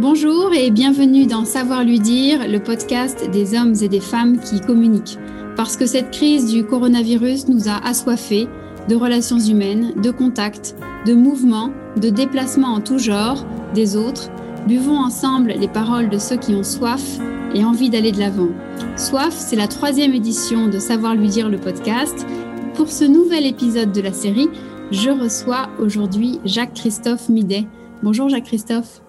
Bonjour 0.00 0.54
et 0.54 0.70
bienvenue 0.70 1.26
dans 1.26 1.44
Savoir 1.44 1.84
lui 1.84 2.00
dire, 2.00 2.48
le 2.48 2.58
podcast 2.58 3.28
des 3.30 3.54
hommes 3.54 3.74
et 3.82 3.88
des 3.88 4.00
femmes 4.00 4.40
qui 4.40 4.58
communiquent. 4.58 5.18
Parce 5.56 5.76
que 5.76 5.84
cette 5.84 6.10
crise 6.10 6.50
du 6.50 6.64
coronavirus 6.64 7.48
nous 7.48 7.68
a 7.68 7.76
assoiffés 7.86 8.48
de 8.88 8.94
relations 8.94 9.38
humaines, 9.38 9.92
de 10.00 10.10
contacts, 10.10 10.74
de 11.06 11.12
mouvements, 11.12 11.70
de 11.98 12.08
déplacements 12.08 12.72
en 12.72 12.80
tout 12.80 12.96
genre, 12.96 13.44
des 13.74 13.94
autres, 13.94 14.30
buvons 14.66 14.96
ensemble 14.96 15.52
les 15.52 15.68
paroles 15.68 16.08
de 16.08 16.16
ceux 16.16 16.38
qui 16.38 16.54
ont 16.54 16.64
soif 16.64 17.18
et 17.54 17.62
envie 17.62 17.90
d'aller 17.90 18.12
de 18.12 18.20
l'avant. 18.20 18.48
Soif, 18.96 19.34
c'est 19.36 19.54
la 19.54 19.68
troisième 19.68 20.14
édition 20.14 20.68
de 20.68 20.78
Savoir 20.78 21.14
lui 21.14 21.28
dire 21.28 21.50
le 21.50 21.58
podcast. 21.58 22.26
Pour 22.72 22.88
ce 22.88 23.04
nouvel 23.04 23.44
épisode 23.44 23.92
de 23.92 24.00
la 24.00 24.14
série, 24.14 24.48
je 24.92 25.10
reçois 25.10 25.68
aujourd'hui 25.78 26.40
Jacques-Christophe 26.46 27.28
Midet. 27.28 27.66
Bonjour 28.02 28.30
Jacques-Christophe. 28.30 29.02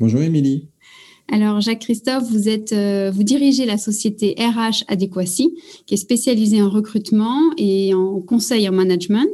Bonjour 0.00 0.22
Émilie. 0.22 0.66
Alors 1.30 1.60
Jacques-Christophe, 1.60 2.24
vous 2.30 2.48
euh, 2.72 3.10
vous 3.10 3.22
dirigez 3.22 3.66
la 3.66 3.76
société 3.76 4.34
RH 4.38 4.84
Adéquacy, 4.88 5.54
qui 5.84 5.92
est 5.92 5.98
spécialisée 5.98 6.62
en 6.62 6.70
recrutement 6.70 7.38
et 7.58 7.92
en 7.92 8.18
conseil 8.22 8.66
en 8.66 8.72
management. 8.72 9.28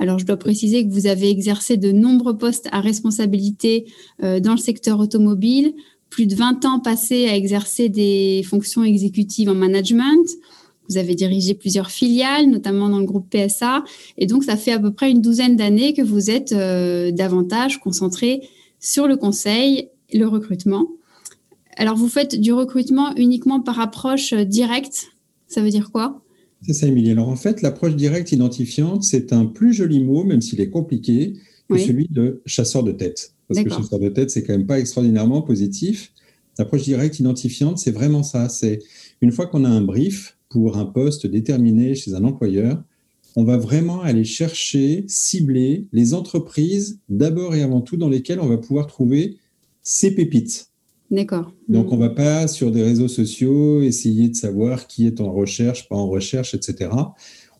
Alors 0.00 0.18
je 0.18 0.26
dois 0.26 0.38
préciser 0.38 0.84
que 0.84 0.92
vous 0.92 1.06
avez 1.06 1.30
exercé 1.30 1.76
de 1.76 1.92
nombreux 1.92 2.36
postes 2.36 2.68
à 2.72 2.80
responsabilité 2.80 3.86
euh, 4.24 4.40
dans 4.40 4.50
le 4.50 4.58
secteur 4.58 4.98
automobile, 4.98 5.72
plus 6.10 6.26
de 6.26 6.34
20 6.34 6.64
ans 6.64 6.80
passés 6.80 7.28
à 7.28 7.36
exercer 7.36 7.88
des 7.88 8.42
fonctions 8.42 8.82
exécutives 8.82 9.48
en 9.48 9.54
management. 9.54 10.26
Vous 10.88 10.98
avez 10.98 11.14
dirigé 11.14 11.54
plusieurs 11.54 11.92
filiales, 11.92 12.50
notamment 12.50 12.88
dans 12.88 12.98
le 12.98 13.06
groupe 13.06 13.30
PSA, 13.30 13.84
et 14.18 14.26
donc 14.26 14.42
ça 14.42 14.56
fait 14.56 14.72
à 14.72 14.80
peu 14.80 14.92
près 14.92 15.12
une 15.12 15.20
douzaine 15.20 15.54
d'années 15.54 15.92
que 15.94 16.02
vous 16.02 16.28
êtes 16.28 16.50
euh, 16.50 17.12
davantage 17.12 17.78
concentré 17.78 18.40
sur 18.82 19.06
le 19.06 19.16
conseil 19.16 19.88
le 20.12 20.26
recrutement. 20.26 20.88
Alors, 21.76 21.96
vous 21.96 22.08
faites 22.08 22.38
du 22.40 22.52
recrutement 22.52 23.14
uniquement 23.16 23.60
par 23.60 23.80
approche 23.80 24.34
directe. 24.34 25.08
Ça 25.48 25.62
veut 25.62 25.70
dire 25.70 25.90
quoi? 25.90 26.22
C'est 26.62 26.74
ça, 26.74 26.86
Émilie. 26.86 27.10
Alors, 27.10 27.28
en 27.28 27.36
fait, 27.36 27.62
l'approche 27.62 27.96
directe 27.96 28.32
identifiante, 28.32 29.02
c'est 29.02 29.32
un 29.32 29.46
plus 29.46 29.72
joli 29.72 30.02
mot, 30.02 30.24
même 30.24 30.40
s'il 30.40 30.60
est 30.60 30.70
compliqué, 30.70 31.34
que 31.68 31.78
celui 31.78 32.06
de 32.10 32.42
chasseur 32.46 32.82
de 32.82 32.92
tête. 32.92 33.34
Parce 33.48 33.62
que 33.62 33.70
chasseur 33.70 33.98
de 33.98 34.08
tête, 34.08 34.30
c'est 34.30 34.42
quand 34.42 34.52
même 34.52 34.66
pas 34.66 34.78
extraordinairement 34.78 35.42
positif. 35.42 36.12
L'approche 36.58 36.82
directe 36.82 37.18
identifiante, 37.18 37.78
c'est 37.78 37.90
vraiment 37.90 38.22
ça. 38.22 38.48
C'est 38.48 38.78
une 39.22 39.32
fois 39.32 39.46
qu'on 39.46 39.64
a 39.64 39.68
un 39.68 39.80
brief 39.80 40.36
pour 40.50 40.76
un 40.76 40.84
poste 40.84 41.26
déterminé 41.26 41.94
chez 41.94 42.14
un 42.14 42.24
employeur, 42.24 42.82
on 43.36 43.44
va 43.44 43.56
vraiment 43.56 44.02
aller 44.02 44.24
chercher, 44.24 45.04
cibler 45.08 45.86
les 45.92 46.12
entreprises 46.12 47.00
d'abord 47.08 47.54
et 47.54 47.62
avant 47.62 47.80
tout 47.80 47.96
dans 47.96 48.10
lesquelles 48.10 48.40
on 48.40 48.48
va 48.48 48.58
pouvoir 48.58 48.86
trouver 48.86 49.38
ces 49.82 50.14
pépites. 50.14 50.68
D'accord. 51.10 51.52
Donc, 51.68 51.92
on 51.92 51.96
ne 51.96 52.00
va 52.00 52.10
pas 52.10 52.48
sur 52.48 52.70
des 52.70 52.82
réseaux 52.82 53.08
sociaux 53.08 53.82
essayer 53.82 54.28
de 54.28 54.34
savoir 54.34 54.86
qui 54.86 55.06
est 55.06 55.20
en 55.20 55.30
recherche, 55.30 55.88
pas 55.88 55.96
en 55.96 56.08
recherche, 56.08 56.54
etc. 56.54 56.90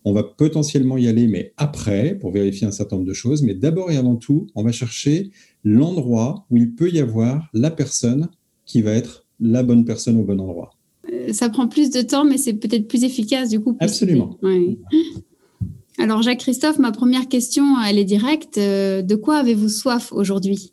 On 0.05 0.15
va 0.15 0.23
potentiellement 0.23 0.97
y 0.97 1.07
aller, 1.07 1.27
mais 1.27 1.53
après, 1.59 2.17
pour 2.19 2.33
vérifier 2.33 2.67
un 2.67 2.73
certain 2.73 2.97
nombre 2.97 3.09
de 3.09 3.13
choses. 3.13 3.43
Mais 3.43 3.55
d'abord 3.55 3.91
et 3.91 3.97
avant 3.99 4.17
tout, 4.17 4.47
on 4.55 4.65
va 4.65 4.73
chercher 4.73 5.31
l'endroit 5.65 6.47
où 6.51 6.57
il 6.57 6.75
peut 6.75 6.91
y 6.91 6.99
avoir 6.99 7.49
la 7.53 7.71
personne 7.71 8.31
qui 8.65 8.81
va 8.81 8.93
être 8.93 9.27
la 9.39 9.63
bonne 9.63 9.85
personne 9.85 10.17
au 10.19 10.23
bon 10.23 10.41
endroit. 10.41 10.71
Euh, 11.13 11.33
ça 11.33 11.51
prend 11.51 11.69
plus 11.69 11.91
de 11.91 12.01
temps, 12.01 12.25
mais 12.25 12.39
c'est 12.39 12.55
peut-être 12.55 12.89
plus 12.89 13.05
efficace 13.05 13.51
du 13.51 13.61
coup. 13.61 13.77
Absolument. 13.81 14.39
Alors, 15.99 16.23
Jacques-Christophe, 16.23 16.79
ma 16.79 16.91
première 16.91 17.29
question, 17.29 17.65
elle 17.87 17.99
est 17.99 18.05
directe. 18.05 18.57
Euh, 18.57 19.03
de 19.03 19.15
quoi 19.15 19.37
avez-vous 19.37 19.69
soif 19.69 20.11
aujourd'hui? 20.13 20.73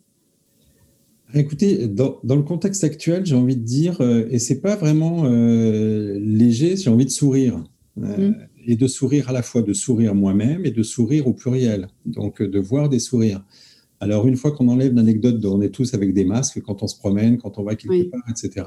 Écoutez, 1.34 1.88
dans, 1.88 2.20
le 2.24 2.42
contexte 2.42 2.84
actuel, 2.84 3.26
j'ai 3.26 3.36
envie 3.36 3.56
de 3.56 3.64
dire, 3.64 4.02
euh, 4.02 4.28
et 4.32 4.40
c'est 4.40 4.62
pas 4.62 4.76
vraiment 4.76 5.26
euh, 5.26 6.18
léger, 6.20 6.76
j'ai 6.76 6.90
envie 6.90 7.06
de 7.06 7.12
sourire. 7.12 7.64
Euh, 8.02 8.30
mm. 8.30 8.36
Et 8.66 8.76
de 8.76 8.88
sourire 8.88 9.30
à 9.30 9.32
la 9.32 9.42
fois, 9.42 9.62
de 9.62 9.74
sourire 9.74 10.16
moi-même 10.16 10.66
et 10.66 10.72
de 10.72 10.84
sourire 10.84 11.28
au 11.28 11.34
pluriel. 11.34 11.88
Donc, 12.06 12.42
de 12.42 12.60
voir 12.60 12.90
des 12.90 13.00
sourires. 13.00 13.44
Alors, 14.00 14.28
une 14.28 14.38
fois 14.38 14.52
qu'on 14.52 14.68
enlève 14.70 14.94
l'anecdote 14.94 15.40
de 15.40 15.48
on 15.48 15.62
est 15.62 15.70
tous 15.70 15.94
avec 15.94 16.14
des 16.14 16.24
masques 16.24 16.62
quand 16.62 16.84
on 16.84 16.88
se 16.88 16.98
promène, 16.98 17.38
quand 17.38 17.58
on 17.58 17.64
va 17.64 17.76
quelque 17.76 18.10
part, 18.10 18.24
etc., 18.30 18.66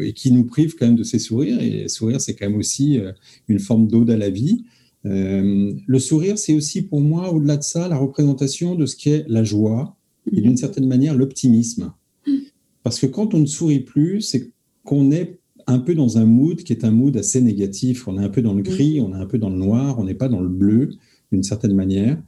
et 0.00 0.12
qui 0.12 0.32
nous 0.32 0.44
prive 0.44 0.76
quand 0.76 0.86
même 0.86 0.96
de 0.96 1.02
ces 1.02 1.18
sourires, 1.18 1.60
et 1.60 1.88
sourire, 1.88 2.20
c'est 2.20 2.34
quand 2.34 2.48
même 2.48 2.58
aussi 2.58 2.98
une 3.48 3.58
forme 3.58 3.86
d'ode 3.86 4.10
à 4.10 4.16
la 4.16 4.30
vie. 4.30 4.64
le 5.04 5.98
sourire, 5.98 6.38
c'est 6.38 6.54
aussi 6.54 6.80
pour 6.82 7.02
moi, 7.02 7.32
au-delà 7.34 7.58
de 7.58 7.62
ça, 7.62 7.86
la 7.88 7.98
représentation 7.98 8.76
de 8.76 8.86
ce 8.86 8.96
qu'est 8.96 9.26
la 9.28 9.44
joie, 9.44 9.98
et 10.32 10.40
d'une 10.40 10.56
certaine 10.56 10.86
manière 10.86 11.14
l'optimisme. 11.14 11.92
Parce 12.82 12.98
que 12.98 13.06
quand 13.06 13.34
on 13.34 13.38
ne 13.38 13.46
sourit 13.46 13.80
plus, 13.80 14.20
c'est 14.22 14.50
qu'on 14.84 15.10
est 15.10 15.38
un 15.66 15.78
peu 15.78 15.94
dans 15.94 16.18
un 16.18 16.24
mood 16.24 16.62
qui 16.62 16.72
est 16.72 16.84
un 16.84 16.90
mood 16.90 17.16
assez 17.16 17.40
négatif. 17.40 18.08
On 18.08 18.18
est 18.18 18.24
un 18.24 18.28
peu 18.28 18.42
dans 18.42 18.54
le 18.54 18.62
gris, 18.62 19.00
on 19.00 19.12
est 19.14 19.18
un 19.18 19.26
peu 19.26 19.38
dans 19.38 19.50
le 19.50 19.56
noir, 19.56 19.98
on 19.98 20.04
n'est 20.04 20.14
pas 20.14 20.28
dans 20.28 20.40
le 20.40 20.48
bleu 20.48 20.90
d'une 21.32 21.42
certaine 21.44 21.74
manière. 21.74 22.20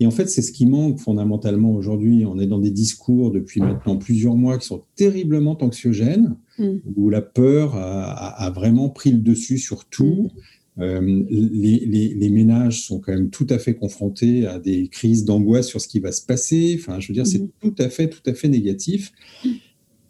Et 0.00 0.06
en 0.06 0.10
fait, 0.10 0.28
c'est 0.28 0.42
ce 0.42 0.50
qui 0.50 0.66
manque 0.66 0.98
fondamentalement 0.98 1.72
aujourd'hui. 1.72 2.24
On 2.26 2.40
est 2.40 2.46
dans 2.46 2.58
des 2.58 2.72
discours 2.72 3.30
depuis 3.30 3.60
maintenant 3.60 3.96
plusieurs 3.96 4.34
mois 4.34 4.58
qui 4.58 4.66
sont 4.66 4.82
terriblement 4.96 5.56
anxiogènes, 5.62 6.34
mm. 6.58 6.68
où 6.96 7.08
la 7.08 7.22
peur 7.22 7.76
a, 7.76 8.50
vraiment 8.50 8.88
pris 8.88 9.12
le 9.12 9.18
dessus 9.18 9.58
sur 9.58 9.84
tout. 9.84 10.30
Mm. 10.34 10.40
Euh, 10.80 11.24
les, 11.30 12.30
ménages 12.30 12.82
sont 12.82 13.00
quand 13.00 13.12
même 13.12 13.30
tout 13.30 13.46
à 13.50 13.58
fait 13.58 13.74
confrontés 13.74 14.46
à 14.46 14.58
des 14.58 14.88
crises 14.88 15.24
d'angoisse 15.24 15.66
sur 15.66 15.80
ce 15.80 15.88
qui 15.88 15.98
va 15.98 16.12
se 16.12 16.24
passer. 16.24 16.76
Enfin, 16.78 17.00
je 17.00 17.08
veux 17.08 17.14
dire, 17.14 17.26
c'est 17.26 17.40
mhm. 17.40 17.50
tout 17.60 17.74
à 17.78 17.88
fait, 17.88 18.08
tout 18.08 18.22
à 18.26 18.34
fait 18.34 18.48
négatif. 18.48 19.12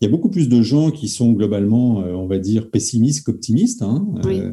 Il 0.00 0.04
y 0.04 0.06
a 0.06 0.10
beaucoup 0.10 0.28
plus 0.28 0.48
de 0.48 0.62
gens 0.62 0.92
qui 0.92 1.09
sont 1.09 1.32
globalement, 1.32 2.03
euh, 2.03 2.12
on 2.12 2.26
va 2.26 2.38
dire, 2.38 2.70
pessimistes 2.70 3.26
qu'optimistes. 3.26 3.82
Hein. 3.82 4.06
Euh, 4.26 4.53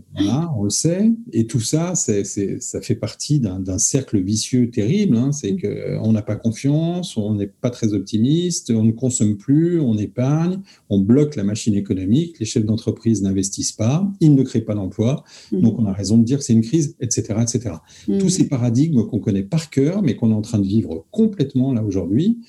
on 0.58 0.64
le 0.64 0.70
sait. 0.72 1.12
Et 1.34 1.46
tout 1.46 1.60
ça, 1.60 1.94
c'est, 1.94 2.24
ça 2.60 2.82
fait 2.82 2.96
partie 2.96 3.40
d'un, 3.40 3.78
cercle 3.78 4.20
vicieux 4.20 4.72
terrible. 4.72 5.16
Hein. 5.18 5.32
C'est 5.32 5.52
mm. 5.52 6.00
qu'on 6.02 6.12
n'a 6.12 6.24
pas 6.24 6.36
confiance, 6.36 7.16
on 7.16 7.36
n'est 7.36 7.48
pas 7.48 7.70
très 7.70 7.94
optimiste, 7.94 8.72
on 8.72 8.84
ne 8.84 8.92
consomme 8.92 9.38
plus, 9.38 9.80
on 9.80 9.98
épargne, 9.98 10.62
on 10.90 11.00
bloque 11.00 11.36
la 11.36 11.44
machine 11.44 11.76
économique, 11.76 12.40
les 12.40 12.46
chefs 12.46 12.66
d'entreprise 12.66 13.22
n'investissent 13.22 13.74
pas, 13.74 14.12
ils 14.22 14.34
ne 14.34 14.42
créent 14.42 14.62
pas 14.62 14.76
d'emploi. 14.76 15.24
Mm. 15.52 15.62
Donc, 15.62 15.78
on 15.78 15.86
a 15.86 15.94
raison 15.94 16.18
de 16.18 16.24
dire 16.24 16.40
que 16.40 16.44
c'est 16.44 16.54
une 16.54 16.62
crise, 16.62 16.96
etc. 17.00 17.36
etc. 17.42 17.76
Mm. 18.08 18.18
Tous 18.18 18.30
ces 18.30 18.48
paradigmes 18.48 19.06
qu'on 19.06 19.20
connaît 19.20 19.44
par 19.44 19.70
cœur, 19.70 20.02
mais 20.02 20.16
qu'on 20.16 20.32
est 20.32 20.36
en 20.36 20.42
train 20.42 20.60
de 20.60 20.66
vivre 20.66 21.06
complètement 21.12 21.72
là 21.72 21.84
aujourd'hui. 21.84 22.40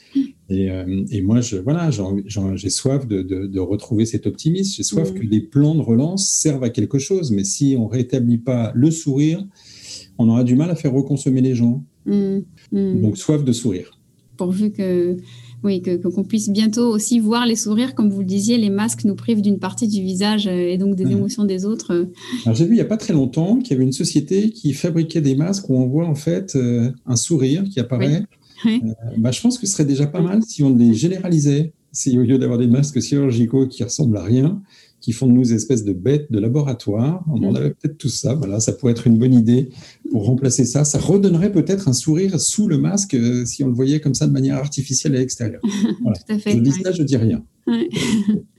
Euh, 0.51 1.05
et, 1.11 1.23
moi, 1.23 1.41
je, 1.41 1.57
voilà, 1.57 1.91
j'ai 1.91 2.71
soif 2.71 3.07
de, 3.07 3.59
retrouver 3.59 4.07
cet 4.07 4.27
optimisme. 4.27 4.75
J'ai 4.77 4.83
soif 4.83 5.13
mm. 5.13 5.15
que 5.15 5.23
les 5.23 5.41
plans 5.41 5.75
de 5.75 5.81
relance 5.81 6.29
servent 6.29 6.65
à 6.65 6.71
quelque 6.71 6.99
chose. 6.99 7.31
Mais 7.31 7.45
si 7.45 7.77
on 7.79 7.87
rétablit 7.87 8.39
pas 8.39 8.73
le 8.75 8.91
sourire, 8.91 9.45
on 10.19 10.29
aura 10.29 10.45
du 10.45 10.55
mal 10.55 10.71
à 10.71 10.75
faire 10.75 10.93
reconsommer 10.93 11.41
les 11.41 11.55
gens. 11.55 11.85
Mm. 12.07 12.39
Mm. 12.73 13.01
Donc, 13.01 13.19
soif 13.19 13.45
de 13.45 13.53
sourire. 13.53 13.99
Pourvu 14.37 14.71
que 14.71 15.17
oui, 15.65 15.83
qu'on 15.83 16.23
puisse 16.23 16.51
bientôt 16.51 16.87
aussi 16.89 17.19
voir 17.19 17.47
les 17.47 17.57
sourires, 17.57 17.95
comme 17.95 18.11
vous 18.11 18.21
le 18.21 18.27
disiez, 18.27 18.59
les 18.59 18.71
masques 18.71 19.05
nous 19.05 19.17
privent 19.17 19.41
d'une 19.41 19.59
partie 19.59 19.89
du 19.89 20.03
visage 20.03 20.47
euh, 20.47 20.71
et 20.71 20.79
donc 20.79 20.95
des 20.95 21.11
émotions 21.11 21.45
des 21.45 21.65
autres. 21.65 22.07
Alors 22.45 22.55
j'ai 22.55 22.67
vu 22.67 22.73
il 22.73 22.75
n'y 22.75 22.83
a 22.83 22.87
pas 22.87 22.99
très 22.99 23.15
longtemps 23.15 23.59
qu'il 23.59 23.73
y 23.73 23.75
avait 23.75 23.85
une 23.85 23.93
société 23.93 24.51
qui 24.51 24.75
fabriquait 24.75 25.23
des 25.23 25.35
masques 25.35 25.69
où 25.69 25.75
on 25.77 25.87
voit 25.87 26.07
en 26.07 26.15
fait 26.15 26.55
euh, 26.55 26.91
un 27.07 27.17
sourire 27.17 27.65
qui 27.65 27.81
apparaît. 27.81 28.25
Euh, 28.67 28.95
bah, 29.19 29.31
je 29.31 29.41
pense 29.41 29.59
que 29.59 29.67
ce 29.67 29.73
serait 29.73 29.85
déjà 29.85 30.07
pas 30.07 30.21
mal 30.21 30.43
si 30.43 30.63
on 30.63 30.75
les 30.75 30.95
généralisait, 30.95 31.73
si 31.93 32.19
au 32.19 32.23
lieu 32.23 32.39
d'avoir 32.39 32.59
des 32.59 32.67
masques 32.67 33.01
chirurgicaux 33.01 33.67
qui 33.67 33.85
ressemblent 33.85 34.17
à 34.17 34.23
rien, 34.23 34.61
qui 35.01 35.13
font 35.13 35.27
de 35.27 35.33
nous 35.33 35.53
espèces 35.53 35.85
de 35.85 35.93
bêtes 35.93 36.33
de 36.33 36.39
laboratoire. 36.39 37.25
On 37.29 37.43
en 37.45 37.53
mm. 37.53 37.57
avait 37.57 37.71
peut-être 37.71 37.99
tout 37.99 38.09
ça. 38.09 38.35
Voilà, 38.35 38.61
ça 38.61 38.73
pourrait 38.73 38.93
être 38.93 39.07
une 39.07 39.19
bonne 39.19 39.35
idée 39.35 39.69
pour 40.11 40.27
remplacer 40.27 40.65
ça. 40.65 40.85
Ça 40.85 40.99
redonnerait 40.99 41.53
peut-être 41.53 41.89
un 41.89 41.93
sourire 41.93 42.41
sous 42.41 42.67
le 42.67 42.79
masque 42.79 43.15
euh, 43.15 43.45
si 43.45 43.63
on 43.63 43.69
le 43.69 43.75
voyait 43.75 44.01
comme 44.01 44.15
ça 44.15 44.27
de 44.27 44.33
manière 44.33 44.57
artificielle 44.57 45.15
à 45.15 45.19
l'extérieur. 45.19 45.61
tout 45.63 46.13
à 46.29 46.39
fait. 46.39 46.53
Je 46.53 46.59
dis 46.59 46.73
ça, 46.73 46.93
je 46.93 47.03
dis 47.03 47.17
rien. 47.17 47.45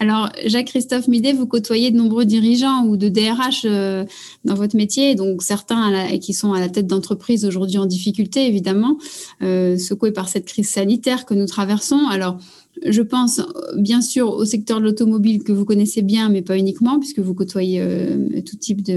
Alors, 0.00 0.30
Jacques-Christophe 0.44 1.08
Midet, 1.08 1.32
vous 1.32 1.46
côtoyez 1.46 1.90
de 1.90 1.96
nombreux 1.96 2.24
dirigeants 2.24 2.84
ou 2.86 2.96
de 2.96 3.08
DRH 3.08 3.62
euh, 3.64 4.04
dans 4.44 4.54
votre 4.54 4.76
métier, 4.76 5.14
donc 5.14 5.42
certains 5.42 6.18
qui 6.18 6.32
sont 6.32 6.52
à 6.52 6.60
la 6.60 6.68
tête 6.68 6.86
d'entreprises 6.86 7.44
aujourd'hui 7.44 7.78
en 7.78 7.86
difficulté, 7.86 8.46
évidemment, 8.46 8.98
euh, 9.42 9.76
secoués 9.76 10.12
par 10.12 10.28
cette 10.28 10.44
crise 10.44 10.68
sanitaire 10.68 11.26
que 11.26 11.34
nous 11.34 11.46
traversons. 11.46 12.06
Alors, 12.10 12.38
je 12.86 13.02
pense 13.02 13.40
bien 13.76 14.00
sûr 14.00 14.32
au 14.32 14.44
secteur 14.44 14.78
de 14.78 14.84
l'automobile 14.84 15.42
que 15.42 15.50
vous 15.52 15.64
connaissez 15.64 16.02
bien, 16.02 16.28
mais 16.28 16.42
pas 16.42 16.56
uniquement, 16.56 17.00
puisque 17.00 17.18
vous 17.18 17.34
côtoyez 17.34 17.80
euh, 17.80 18.40
tout 18.46 18.56
type 18.56 18.88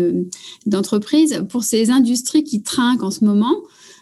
d'entreprises. 0.68 1.44
Pour 1.50 1.64
ces 1.64 1.90
industries 1.90 2.44
qui 2.44 2.62
trinquent 2.62 3.04
en 3.04 3.12
ce 3.12 3.26
moment, 3.26 3.56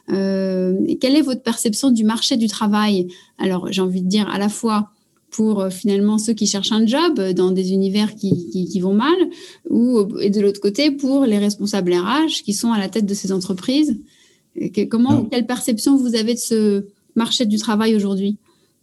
quelle 0.08 1.16
est 1.16 1.22
votre 1.22 1.44
perception 1.44 1.92
du 1.92 2.04
marché 2.04 2.36
du 2.36 2.48
travail? 2.48 3.10
Alors, 3.38 3.72
j'ai 3.72 3.82
envie 3.82 4.02
de 4.02 4.08
dire 4.08 4.28
à 4.28 4.40
la 4.40 4.50
fois 4.50 4.90
pour 5.32 5.62
euh, 5.62 5.70
finalement 5.70 6.18
ceux 6.18 6.34
qui 6.34 6.48
cherchent 6.48 6.72
un 6.72 6.86
job 6.86 7.20
dans 7.36 7.52
des 7.52 7.72
univers 7.72 8.16
qui, 8.16 8.50
qui, 8.50 8.80
vont 8.80 8.94
mal, 8.94 9.16
ou 9.70 10.08
et 10.20 10.30
de 10.30 10.42
l'autre 10.42 10.60
côté 10.60 10.92
pour 10.92 11.26
les 11.26 11.38
responsables 11.38 11.94
RH 11.94 12.44
qui 12.44 12.54
sont 12.54 12.72
à 12.72 12.80
la 12.80 12.90
tête 12.90 13.06
de 13.06 13.14
ces 13.14 13.32
entreprises. 13.32 13.98
comment, 14.90 15.26
quelle 15.26 15.46
perception 15.46 15.98
vous 15.98 16.16
avez 16.16 16.34
de 16.34 16.40
ce 16.40 16.86
marché 17.16 17.46
du 17.46 17.58
travail 17.58 17.96
aujourd'hui? 17.96 18.38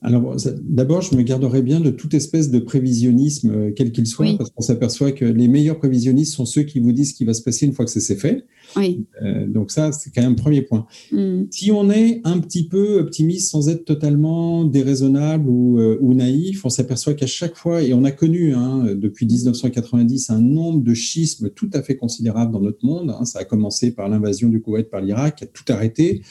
Alors, 0.07 0.37
d'abord, 0.63 1.03
je 1.03 1.17
me 1.17 1.23
garderais 1.23 1.63
bien 1.63 1.81
de 1.81 1.91
toute 1.91 2.15
espèce 2.15 2.49
de 2.49 2.61
prévisionnisme, 2.61 3.51
euh, 3.51 3.73
quel 3.75 3.91
qu'il 3.91 4.07
soit, 4.07 4.37
parce 4.39 4.51
qu'on 4.51 4.63
s'aperçoit 4.63 5.11
que 5.11 5.25
les 5.25 5.49
meilleurs 5.49 5.79
prévisionnistes 5.79 6.33
sont 6.33 6.47
ceux 6.47 6.63
qui 6.63 6.79
vous 6.79 6.93
disent 6.93 7.11
ce 7.11 7.15
qui 7.15 7.25
va 7.25 7.35
se 7.35 7.43
passer 7.43 7.67
une 7.67 7.73
fois 7.73 7.85
que 7.85 7.91
c'est 7.91 8.15
fait. 8.15 8.45
Oui. 8.77 9.05
Euh, 9.23 9.49
donc 9.49 9.73
ça, 9.73 9.91
c'est 9.91 10.15
quand 10.15 10.23
même 10.23 10.33
un 10.33 10.37
premier 10.37 10.63
point. 10.63 10.87
Hmm. 11.11 11.47
Si 11.51 11.73
on 11.73 11.91
est 11.91 12.21
un 12.23 12.39
petit 12.39 12.69
peu 12.69 13.01
optimiste 13.01 13.51
sans 13.51 13.69
être 13.69 13.85
totalement 13.85 14.65
déraisonnable 14.65 15.51
ou, 15.51 15.81
euh, 15.81 15.99
ou 16.01 16.15
naïf, 16.15 16.65
on 16.65 16.71
s'aperçoit 16.71 17.15
qu'à 17.15 17.27
chaque 17.27 17.57
fois, 17.57 17.83
et 17.83 17.93
on 17.93 18.05
a 18.05 18.13
connu 18.13 18.55
hein, 18.55 18.95
depuis 18.95 19.27
1990 19.27 20.31
un 20.31 20.41
nombre 20.41 20.85
de 20.85 20.95
schismes 20.95 21.51
tout 21.51 21.71
à 21.73 21.83
fait 21.83 21.97
considérable 21.97 22.53
dans 22.53 22.61
notre 22.61 22.87
monde. 22.87 23.11
Hein. 23.11 23.25
ça 23.25 23.41
a 23.41 23.45
commencé 23.45 23.91
par 23.91 24.09
l'invasion 24.09 24.51
du 24.51 24.61
Koweït 24.61 24.89
par 24.89 25.01
l'Irak, 25.01 25.39
qui 25.39 25.45
a 25.45 25.49
tout 25.49 25.65
arrêté. 25.69 26.23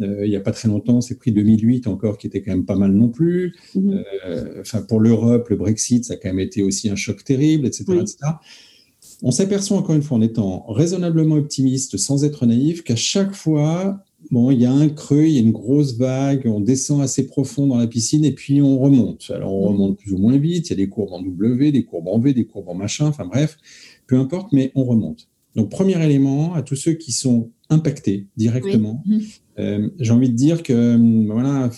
Euh, 0.00 0.26
il 0.26 0.30
n'y 0.30 0.36
a 0.36 0.40
pas 0.40 0.52
très 0.52 0.68
longtemps, 0.68 1.00
c'est 1.00 1.16
pris 1.16 1.32
2008 1.32 1.86
encore, 1.86 2.18
qui 2.18 2.26
était 2.26 2.42
quand 2.42 2.52
même 2.52 2.64
pas 2.64 2.76
mal 2.76 2.92
non 2.92 3.08
plus. 3.08 3.54
Mhm. 3.74 4.04
Euh, 4.26 4.60
enfin, 4.60 4.82
pour 4.82 5.00
l'Europe, 5.00 5.48
le 5.50 5.56
Brexit, 5.56 6.04
ça 6.04 6.14
a 6.14 6.16
quand 6.16 6.28
même 6.28 6.40
été 6.40 6.62
aussi 6.62 6.88
un 6.88 6.96
choc 6.96 7.22
terrible, 7.22 7.66
etc. 7.66 7.84
etc. 8.00 8.16
On 9.22 9.30
s'aperçoit 9.30 9.76
encore 9.76 9.94
une 9.94 10.02
fois, 10.02 10.18
en 10.18 10.22
étant 10.22 10.64
raisonnablement 10.68 11.36
optimiste, 11.36 11.96
sans 11.96 12.24
être 12.24 12.46
naïf, 12.46 12.82
qu'à 12.82 12.96
chaque 12.96 13.34
fois, 13.34 14.02
bon, 14.30 14.50
il 14.50 14.60
y 14.60 14.66
a 14.66 14.72
un 14.72 14.88
creux, 14.88 15.24
il 15.24 15.32
y 15.32 15.38
a 15.38 15.40
une 15.40 15.52
grosse 15.52 15.96
vague, 15.96 16.42
on 16.46 16.60
descend 16.60 17.00
assez 17.00 17.26
profond 17.26 17.66
dans 17.68 17.76
la 17.76 17.86
piscine 17.86 18.24
et 18.24 18.32
puis 18.32 18.60
on 18.60 18.78
remonte. 18.78 19.30
Alors, 19.32 19.54
on 19.54 19.70
mhm. 19.70 19.72
remonte 19.72 19.98
plus 19.98 20.12
ou 20.12 20.18
moins 20.18 20.36
vite, 20.36 20.68
il 20.68 20.70
y 20.70 20.72
a 20.72 20.76
des 20.76 20.88
courbes 20.88 21.12
en 21.12 21.22
W, 21.22 21.70
des 21.70 21.84
courbes 21.84 22.08
en 22.08 22.18
V, 22.18 22.32
des 22.32 22.46
courbes 22.46 22.68
en 22.68 22.74
machin, 22.74 23.06
enfin 23.06 23.26
bref, 23.26 23.56
peu 24.08 24.18
importe, 24.18 24.52
mais 24.52 24.72
on 24.74 24.84
remonte. 24.84 25.28
Donc, 25.54 25.70
premier 25.70 26.02
élément, 26.04 26.54
à 26.54 26.62
tous 26.62 26.76
ceux 26.76 26.94
qui 26.94 27.12
sont 27.12 27.50
impactés 27.70 28.26
directement. 28.36 29.02
Euh, 29.58 29.88
j'ai 30.00 30.10
envie 30.12 30.28
de 30.28 30.34
dire 30.34 30.62
que 30.64 30.72
euh, 30.72 31.26
voilà, 31.32 31.70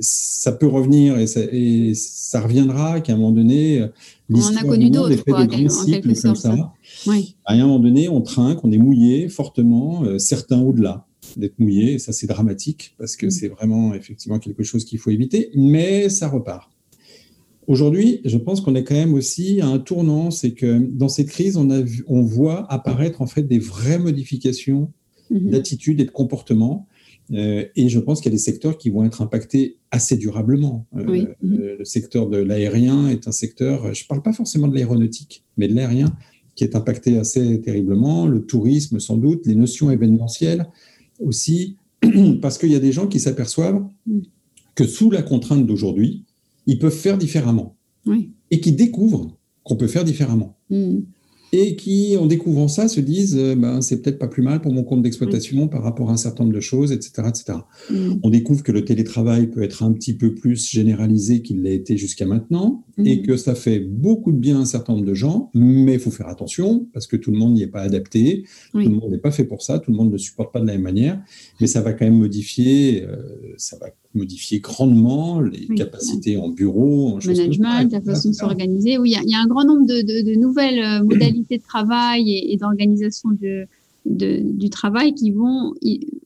ça 0.00 0.52
peut 0.52 0.66
revenir 0.66 1.18
et 1.18 1.28
ça, 1.28 1.40
et 1.52 1.94
ça 1.94 2.40
reviendra 2.40 3.00
qu'à 3.00 3.12
un 3.12 3.16
moment 3.16 3.30
donné, 3.30 3.86
on 4.28 4.40
en 4.40 4.56
a 4.56 4.62
connu 4.62 4.90
d'autres, 4.90 5.24
quoi, 5.24 5.42
en 5.42 5.46
quelque 5.46 6.14
sorte. 6.14 6.46
Oui. 7.06 7.36
À 7.44 7.54
un 7.54 7.58
moment 7.58 7.78
donné, 7.78 8.08
on 8.08 8.20
trinque, 8.20 8.64
on 8.64 8.72
est 8.72 8.78
mouillé 8.78 9.28
fortement, 9.28 10.04
euh, 10.04 10.18
certains 10.18 10.60
au-delà 10.60 11.06
d'être 11.36 11.58
mouillé. 11.58 11.98
Ça, 11.98 12.12
c'est 12.12 12.26
dramatique 12.26 12.94
parce 12.98 13.16
que 13.16 13.26
mm. 13.26 13.30
c'est 13.30 13.48
vraiment 13.48 13.94
effectivement 13.94 14.38
quelque 14.38 14.64
chose 14.64 14.84
qu'il 14.84 14.98
faut 14.98 15.10
éviter, 15.10 15.50
mais 15.54 16.08
ça 16.08 16.28
repart. 16.28 16.70
Aujourd'hui, 17.66 18.20
je 18.24 18.36
pense 18.36 18.60
qu'on 18.60 18.74
est 18.74 18.84
quand 18.84 18.94
même 18.94 19.14
aussi 19.14 19.60
à 19.60 19.68
un 19.68 19.78
tournant, 19.78 20.30
c'est 20.30 20.52
que 20.52 20.78
dans 20.78 21.08
cette 21.08 21.28
crise, 21.28 21.56
on, 21.56 21.70
a 21.70 21.82
on 22.06 22.22
voit 22.22 22.70
apparaître 22.72 23.22
en 23.22 23.26
fait 23.26 23.42
des 23.42 23.58
vraies 23.58 23.98
modifications 23.98 24.92
Mhm. 25.30 25.50
d'attitude 25.50 26.00
et 26.00 26.04
de 26.04 26.10
comportement. 26.10 26.86
Euh, 27.32 27.64
et 27.76 27.88
je 27.88 28.00
pense 28.00 28.20
qu'il 28.20 28.32
y 28.32 28.34
a 28.34 28.36
des 28.36 28.42
secteurs 28.42 28.76
qui 28.76 28.90
vont 28.90 29.04
être 29.04 29.22
impactés 29.22 29.76
assez 29.92 30.16
durablement. 30.16 30.86
Euh, 30.96 31.26
mhm. 31.42 31.60
euh, 31.60 31.76
le 31.78 31.84
secteur 31.84 32.28
de 32.28 32.36
l'aérien 32.36 33.08
est 33.08 33.28
un 33.28 33.32
secteur, 33.32 33.94
je 33.94 34.02
ne 34.02 34.08
parle 34.08 34.22
pas 34.22 34.32
forcément 34.32 34.66
de 34.66 34.74
l'aéronautique, 34.74 35.44
mais 35.56 35.68
de 35.68 35.74
l'aérien, 35.74 36.12
qui 36.56 36.64
est 36.64 36.74
impacté 36.74 37.18
assez 37.18 37.60
terriblement. 37.60 38.26
Le 38.26 38.44
tourisme, 38.44 38.98
sans 38.98 39.16
doute, 39.16 39.46
les 39.46 39.54
notions 39.54 39.90
événementielles 39.90 40.66
aussi, 41.20 41.76
parce 42.42 42.58
qu'il 42.58 42.72
y 42.72 42.76
a 42.76 42.80
des 42.80 42.92
gens 42.92 43.06
qui 43.06 43.20
s'aperçoivent 43.20 43.84
mhm. 44.06 44.22
que 44.74 44.84
sous 44.84 45.12
la 45.12 45.22
contrainte 45.22 45.64
d'aujourd'hui, 45.64 46.24
ils 46.66 46.78
peuvent 46.78 46.92
faire 46.92 47.18
différemment. 47.18 47.76
Et 48.50 48.60
qui 48.60 48.72
découvrent 48.72 49.36
qu'on 49.62 49.76
peut 49.76 49.86
faire 49.86 50.04
différemment 50.04 50.56
et 51.52 51.74
qui, 51.76 52.16
en 52.16 52.26
découvrant 52.26 52.68
ça, 52.68 52.88
se 52.88 53.00
disent 53.00 53.36
euh, 53.36 53.54
ben, 53.56 53.80
c'est 53.80 54.02
peut-être 54.02 54.18
pas 54.18 54.28
plus 54.28 54.42
mal 54.42 54.60
pour 54.60 54.72
mon 54.72 54.84
compte 54.84 55.02
d'exploitation 55.02 55.68
par 55.68 55.82
rapport 55.82 56.10
à 56.10 56.12
un 56.12 56.16
certain 56.16 56.44
nombre 56.44 56.54
de 56.54 56.60
choses, 56.60 56.92
etc. 56.92 57.28
etc. 57.28 57.58
Mm. 57.90 58.14
On 58.22 58.30
découvre 58.30 58.62
que 58.62 58.72
le 58.72 58.84
télétravail 58.84 59.48
peut 59.48 59.62
être 59.62 59.82
un 59.82 59.92
petit 59.92 60.14
peu 60.14 60.34
plus 60.34 60.70
généralisé 60.70 61.42
qu'il 61.42 61.62
l'a 61.62 61.70
été 61.70 61.96
jusqu'à 61.96 62.26
maintenant 62.26 62.84
mm. 62.98 63.06
et 63.06 63.22
que 63.22 63.36
ça 63.36 63.54
fait 63.54 63.80
beaucoup 63.80 64.32
de 64.32 64.38
bien 64.38 64.58
à 64.58 64.60
un 64.60 64.64
certain 64.64 64.92
nombre 64.92 65.06
de 65.06 65.14
gens, 65.14 65.50
mais 65.54 65.94
il 65.94 66.00
faut 66.00 66.10
faire 66.10 66.28
attention 66.28 66.86
parce 66.92 67.06
que 67.06 67.16
tout 67.16 67.32
le 67.32 67.38
monde 67.38 67.54
n'y 67.54 67.62
est 67.62 67.68
pas 67.68 67.82
adapté, 67.82 68.44
tout 68.72 68.78
le 68.78 68.88
monde 68.88 69.10
n'est 69.10 69.18
pas 69.18 69.32
fait 69.32 69.44
pour 69.44 69.62
ça, 69.62 69.78
tout 69.78 69.90
le 69.90 69.96
monde 69.96 70.12
ne 70.12 70.18
supporte 70.18 70.52
pas 70.52 70.60
de 70.60 70.66
la 70.66 70.74
même 70.74 70.82
manière, 70.82 71.20
mais 71.60 71.66
ça 71.66 71.80
va 71.80 71.92
quand 71.92 72.04
même 72.04 72.18
modifier, 72.18 73.04
euh, 73.04 73.54
ça 73.56 73.76
va 73.78 73.88
modifier 74.14 74.60
grandement 74.60 75.40
les 75.40 75.66
capacités 75.76 76.36
en 76.36 76.48
bureau, 76.48 77.10
en 77.10 77.18
management, 77.24 77.92
la 77.92 78.00
façon 78.00 78.30
de 78.30 78.34
s'organiser. 78.34 78.98
Oui, 78.98 79.14
il 79.22 79.30
y, 79.30 79.34
a 79.34 79.40
un 79.40 79.46
grand 79.46 79.64
nombre 79.64 79.86
de, 79.86 80.34
nouvelles 80.34 80.82
euh, 80.82 81.04
modalités 81.04 81.58
de 81.58 81.62
travail 81.62 82.30
et, 82.30 82.56
d'organisation 82.56 83.30
du 84.04 84.70
travail 84.70 85.14
qui 85.14 85.30
vont, 85.30 85.74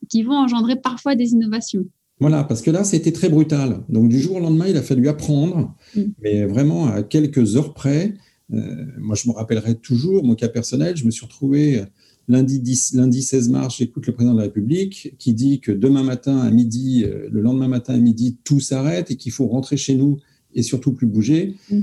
qui 0.09 0.23
vont 0.23 0.37
engendrer 0.37 0.77
parfois 0.77 1.15
des 1.15 1.33
innovations. 1.33 1.85
Voilà, 2.21 2.45
parce 2.45 2.63
que 2.63 2.71
là, 2.71 2.85
c'était 2.85 3.13
très 3.13 3.29
brutal. 3.29 3.83
Donc, 3.89 4.09
du 4.09 4.21
jour 4.21 4.37
au 4.37 4.41
lendemain, 4.41 4.67
il 4.69 4.77
a 4.77 4.83
fallu 4.83 5.09
apprendre, 5.09 5.75
mm. 5.97 6.03
mais 6.23 6.45
vraiment 6.47 6.87
à 6.87 7.03
quelques 7.03 7.57
heures 7.57 7.75
près. 7.75 8.15
Euh, 8.53 8.87
moi, 8.99 9.17
je 9.17 9.29
me 9.29 9.35
rappellerai 9.35 9.75
toujours, 9.75 10.25
mon 10.25 10.35
cas 10.35 10.49
personnel, 10.49 10.97
je 10.97 11.05
me 11.05 11.11
suis 11.11 11.25
retrouvé 11.27 11.83
Lundi, 12.29 12.61
10, 12.61 12.95
lundi 12.95 13.23
16 13.23 13.51
mars, 13.51 13.77
j'écoute 13.79 14.07
le 14.07 14.15
président 14.15 14.33
de 14.33 14.39
la 14.39 14.45
République 14.45 15.15
qui 15.19 15.35
dit 15.35 15.61
que 15.61 15.73
demain 15.73 16.03
matin 16.03 16.39
à 16.39 16.51
midi, 16.51 17.05
euh, 17.05 17.29
le 17.31 17.41
lendemain 17.41 17.69
matin 17.69 17.95
à 17.95 17.99
midi, 17.99 18.39
tout 18.45 18.61
s'arrête 18.61 19.11
et 19.11 19.17
qu'il 19.17 19.33
faut 19.33 19.47
rentrer 19.47 19.77
chez 19.77 19.95
nous 19.95 20.19
et 20.55 20.63
surtout 20.63 20.93
plus 20.93 21.07
bouger. 21.07 21.55
Mm. 21.71 21.81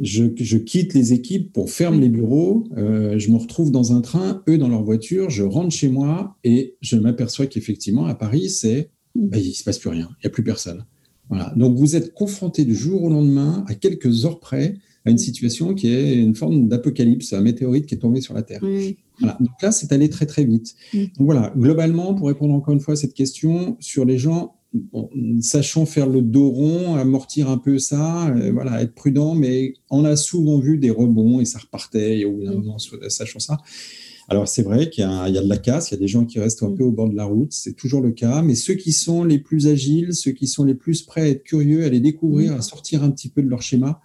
Je, 0.00 0.56
quitte 0.58 0.94
les 0.94 1.12
équipes 1.12 1.52
pour 1.52 1.70
fermer 1.70 2.02
les 2.02 2.08
bureaux. 2.08 2.68
Euh, 2.76 3.18
je 3.18 3.30
me 3.32 3.36
retrouve 3.36 3.72
dans 3.72 3.92
un 3.92 4.00
train, 4.00 4.42
eux 4.48 4.56
dans 4.56 4.68
leur 4.68 4.84
voiture. 4.84 5.28
Je 5.28 5.42
rentre 5.42 5.74
chez 5.74 5.88
moi 5.88 6.36
et 6.44 6.76
je 6.80 6.96
m'aperçois 6.96 7.46
qu'effectivement, 7.46 8.06
à 8.06 8.14
Paris, 8.14 8.48
c'est 8.50 8.90
mm. 9.14 9.28
bah, 9.28 9.38
il 9.38 9.48
ne 9.48 9.52
se 9.52 9.64
passe 9.64 9.78
plus 9.78 9.90
rien. 9.90 10.08
Il 10.18 10.26
n'y 10.26 10.28
a 10.28 10.30
plus 10.30 10.44
personne. 10.44 10.84
Voilà. 11.30 11.52
Donc, 11.56 11.76
vous 11.76 11.96
êtes 11.96 12.14
confronté 12.14 12.64
du 12.64 12.74
jour 12.74 13.02
au 13.02 13.08
lendemain, 13.08 13.64
à 13.68 13.74
quelques 13.74 14.24
heures 14.24 14.38
près, 14.38 14.76
à 15.04 15.10
une 15.10 15.16
mm. 15.16 15.18
situation 15.18 15.74
qui 15.74 15.88
est 15.88 16.14
une 16.14 16.34
forme 16.34 16.68
d'apocalypse, 16.68 17.32
un 17.32 17.40
météorite 17.40 17.86
qui 17.86 17.94
est 17.94 17.98
tombé 17.98 18.20
sur 18.20 18.34
la 18.34 18.42
Terre. 18.42 18.60
Donc 19.20 19.62
là, 19.62 19.72
c'est 19.72 19.92
allé 19.92 20.08
très 20.08 20.26
très 20.26 20.44
vite. 20.44 20.74
Mm. 20.92 20.98
Donc 20.98 21.26
voilà, 21.26 21.52
globalement, 21.56 22.14
pour 22.14 22.28
répondre 22.28 22.54
encore 22.54 22.74
une 22.74 22.80
fois 22.80 22.94
à 22.94 22.96
cette 22.96 23.14
question, 23.14 23.76
sur 23.80 24.04
les 24.04 24.18
gens, 24.18 24.54
sachant 25.40 25.86
faire 25.86 26.08
le 26.08 26.22
dos 26.22 26.50
rond, 26.50 26.96
amortir 26.96 27.48
un 27.48 27.58
peu 27.58 27.78
ça, 27.78 28.28
euh, 28.28 28.52
voilà, 28.52 28.82
être 28.82 28.94
prudent, 28.94 29.34
mais 29.34 29.74
on 29.90 30.04
a 30.04 30.16
souvent 30.16 30.58
vu 30.58 30.78
des 30.78 30.90
rebonds 30.90 31.40
et 31.40 31.44
ça 31.44 31.58
repartait, 31.58 32.20
et 32.20 32.24
au 32.24 32.32
bout 32.32 32.44
d'un 32.44 32.52
mm. 32.52 32.64
moment, 32.64 32.78
sachant 33.08 33.38
ça. 33.38 33.58
Alors 34.30 34.46
c'est 34.46 34.62
vrai 34.62 34.90
qu'il 34.90 35.04
y, 35.04 35.06
a 35.06 35.30
de 35.30 35.48
la 35.48 35.56
casse, 35.56 35.90
il 35.90 35.94
y 35.94 35.96
a 35.96 36.00
des 36.00 36.08
gens 36.08 36.26
qui 36.26 36.38
restent 36.38 36.62
un 36.62 36.68
mm. 36.68 36.74
peu 36.74 36.84
au 36.84 36.92
bord 36.92 37.08
de 37.08 37.16
la 37.16 37.24
route, 37.24 37.52
c'est 37.52 37.72
toujours 37.72 38.02
le 38.02 38.10
cas, 38.10 38.42
mais 38.42 38.54
ceux 38.54 38.74
qui 38.74 38.92
sont 38.92 39.24
les 39.24 39.38
plus 39.38 39.66
agiles, 39.68 40.14
ceux 40.14 40.32
qui 40.32 40.46
sont 40.46 40.64
les 40.64 40.74
plus 40.74 41.02
prêts 41.02 41.22
à 41.22 41.28
être 41.28 41.44
curieux, 41.44 41.84
à 41.84 41.88
les 41.88 42.00
découvrir, 42.00 42.52
à 42.52 42.60
sortir 42.60 43.02
un 43.02 43.10
petit 43.10 43.30
peu 43.30 43.42
de 43.42 43.48
leur 43.48 43.62
schéma, 43.62 44.02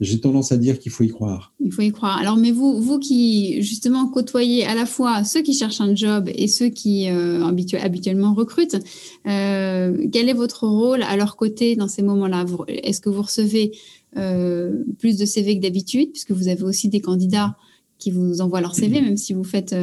j'ai 0.00 0.18
tendance 0.18 0.50
à 0.50 0.56
dire 0.56 0.78
qu'il 0.78 0.90
faut 0.90 1.04
y 1.04 1.08
croire. 1.08 1.52
Il 1.60 1.70
faut 1.70 1.82
y 1.82 1.92
croire. 1.92 2.16
Alors, 2.16 2.38
mais 2.38 2.52
vous, 2.52 2.80
vous 2.80 2.98
qui 2.98 3.62
justement 3.62 4.08
côtoyez 4.08 4.64
à 4.64 4.74
la 4.74 4.86
fois 4.86 5.24
ceux 5.24 5.42
qui 5.42 5.52
cherchent 5.52 5.82
un 5.82 5.94
job 5.94 6.30
et 6.34 6.48
ceux 6.48 6.70
qui 6.70 7.10
euh, 7.10 7.44
habituellement 7.44 8.32
recrutent, 8.32 8.78
euh, 9.26 10.06
quel 10.10 10.30
est 10.30 10.34
votre 10.34 10.66
rôle 10.66 11.02
à 11.02 11.16
leur 11.16 11.36
côté 11.36 11.76
dans 11.76 11.88
ces 11.88 12.02
moments-là? 12.02 12.46
Est-ce 12.68 13.02
que 13.02 13.10
vous 13.10 13.20
recevez 13.20 13.72
euh, 14.16 14.82
plus 14.98 15.18
de 15.18 15.26
CV 15.26 15.58
que 15.58 15.62
d'habitude, 15.62 16.10
puisque 16.12 16.32
vous 16.32 16.48
avez 16.48 16.62
aussi 16.62 16.88
des 16.88 17.00
candidats 17.00 17.56
qui 17.98 18.10
vous 18.10 18.40
envoient 18.40 18.62
leur 18.62 18.74
CV, 18.74 19.02
même 19.02 19.18
si 19.18 19.34
vous 19.34 19.44
faites 19.44 19.76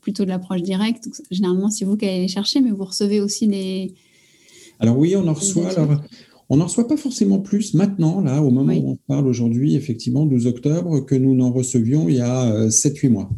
plutôt 0.00 0.24
de 0.24 0.28
l'approche 0.28 0.62
directe? 0.62 1.08
Généralement, 1.32 1.70
c'est 1.70 1.84
vous 1.84 1.96
qui 1.96 2.06
allez 2.06 2.20
les 2.20 2.28
chercher, 2.28 2.60
mais 2.60 2.70
vous 2.70 2.84
recevez 2.84 3.20
aussi 3.20 3.48
les. 3.48 3.94
Alors 4.78 4.96
oui, 4.96 5.16
on 5.16 5.26
en 5.26 5.34
reçoit. 5.34 5.70
Alors, 5.70 6.00
on 6.50 6.56
n'en 6.56 6.64
reçoit 6.64 6.88
pas 6.88 6.96
forcément 6.96 7.38
plus 7.38 7.74
maintenant, 7.74 8.20
là, 8.20 8.42
au 8.42 8.50
moment 8.50 8.74
où 8.74 8.90
on 8.90 8.96
parle 8.96 9.28
aujourd'hui, 9.28 9.76
effectivement, 9.76 10.26
12 10.26 10.48
octobre, 10.48 11.00
que 11.00 11.14
nous 11.14 11.34
n'en 11.34 11.52
recevions 11.52 12.08
il 12.08 12.16
y 12.16 12.20
a 12.20 12.66
7-8 12.66 13.06
euh, 13.06 13.10
mois. 13.10 13.30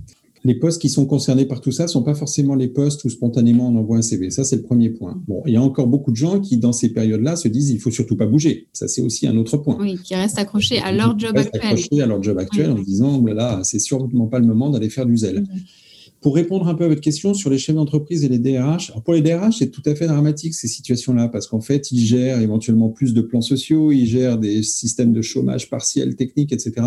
Les 0.45 0.55
postes 0.57 0.81
qui 0.81 0.89
sont 0.89 1.07
concernés 1.07 1.45
par 1.45 1.61
tout 1.61 1.71
ça 1.71 1.85
ne 1.85 1.89
sont 1.89 2.03
pas 2.03 2.15
forcément 2.15 2.57
les 2.57 2.67
postes 2.67 3.05
où 3.05 3.11
spontanément 3.11 3.69
on 3.69 3.77
envoie 3.77 3.99
un 3.99 4.03
CV. 4.03 4.31
Ça, 4.31 4.43
c'est 4.43 4.57
le 4.57 4.63
premier 4.63 4.91
point. 4.91 5.23
Bon, 5.29 5.43
il 5.47 5.53
y 5.53 5.57
a 5.57 5.63
encore 5.63 5.87
beaucoup 5.87 6.11
de 6.11 6.17
gens 6.17 6.41
qui, 6.41 6.57
dans 6.57 6.73
ces 6.73 6.89
périodes-là, 6.89 7.37
se 7.37 7.47
disent 7.47 7.71
il 7.71 7.79
faut 7.79 7.93
surtout 7.93 8.17
pas 8.17 8.27
bouger. 8.27 8.67
Ça, 8.73 8.89
c'est 8.89 9.03
aussi 9.03 9.29
un 9.29 9.37
autre 9.37 9.57
point. 9.59 9.77
Oui, 9.79 9.99
qui 10.03 10.17
restent 10.17 10.39
accrochés 10.39 10.81
à 10.81 10.91
leur 10.91 11.17
job 11.17 11.37
actuel. 11.37 11.63
Accrochés 11.63 12.03
à 12.03 12.07
leur 12.07 12.21
job 12.23 12.39
actuel 12.39 12.73
en 12.73 12.81
disant 12.81 13.23
là, 13.27 13.61
c'est 13.63 13.79
sûrement 13.79 14.27
pas 14.27 14.41
le 14.41 14.47
moment 14.47 14.71
d'aller 14.71 14.91
faire 14.91 15.07
du 15.07 15.17
zèle. 15.17 15.45
Pour 16.23 16.37
répondre 16.37 16.69
un 16.69 16.75
peu 16.75 16.85
à 16.85 16.89
votre 16.89 17.01
question 17.01 17.35
sur 17.35 17.51
les 17.51 17.59
chefs 17.59 17.75
d'entreprise 17.75 18.25
et 18.25 18.29
les 18.29 18.39
DRH, 18.39 18.93
pour 19.05 19.13
les 19.13 19.23
DRH, 19.23 19.59
c'est 19.59 19.71
tout 19.71 19.83
à 19.87 19.95
fait 19.97 20.07
dramatique 20.07 20.55
ces 20.55 20.69
situations-là 20.69 21.29
parce 21.29 21.49
qu'en 21.49 21.61
fait, 21.61 21.91
ils 21.91 22.07
gèrent 22.07 22.41
éventuellement 22.41 22.91
plus 22.91 23.13
de 23.13 23.21
plans 23.23 23.41
sociaux, 23.41 23.91
ils 23.91 24.07
gèrent 24.07 24.39
des 24.39 24.63
systèmes 24.63 25.13
de 25.13 25.21
chômage 25.21 25.69
partiel, 25.69 26.15
technique, 26.15 26.53
etc. 26.53 26.87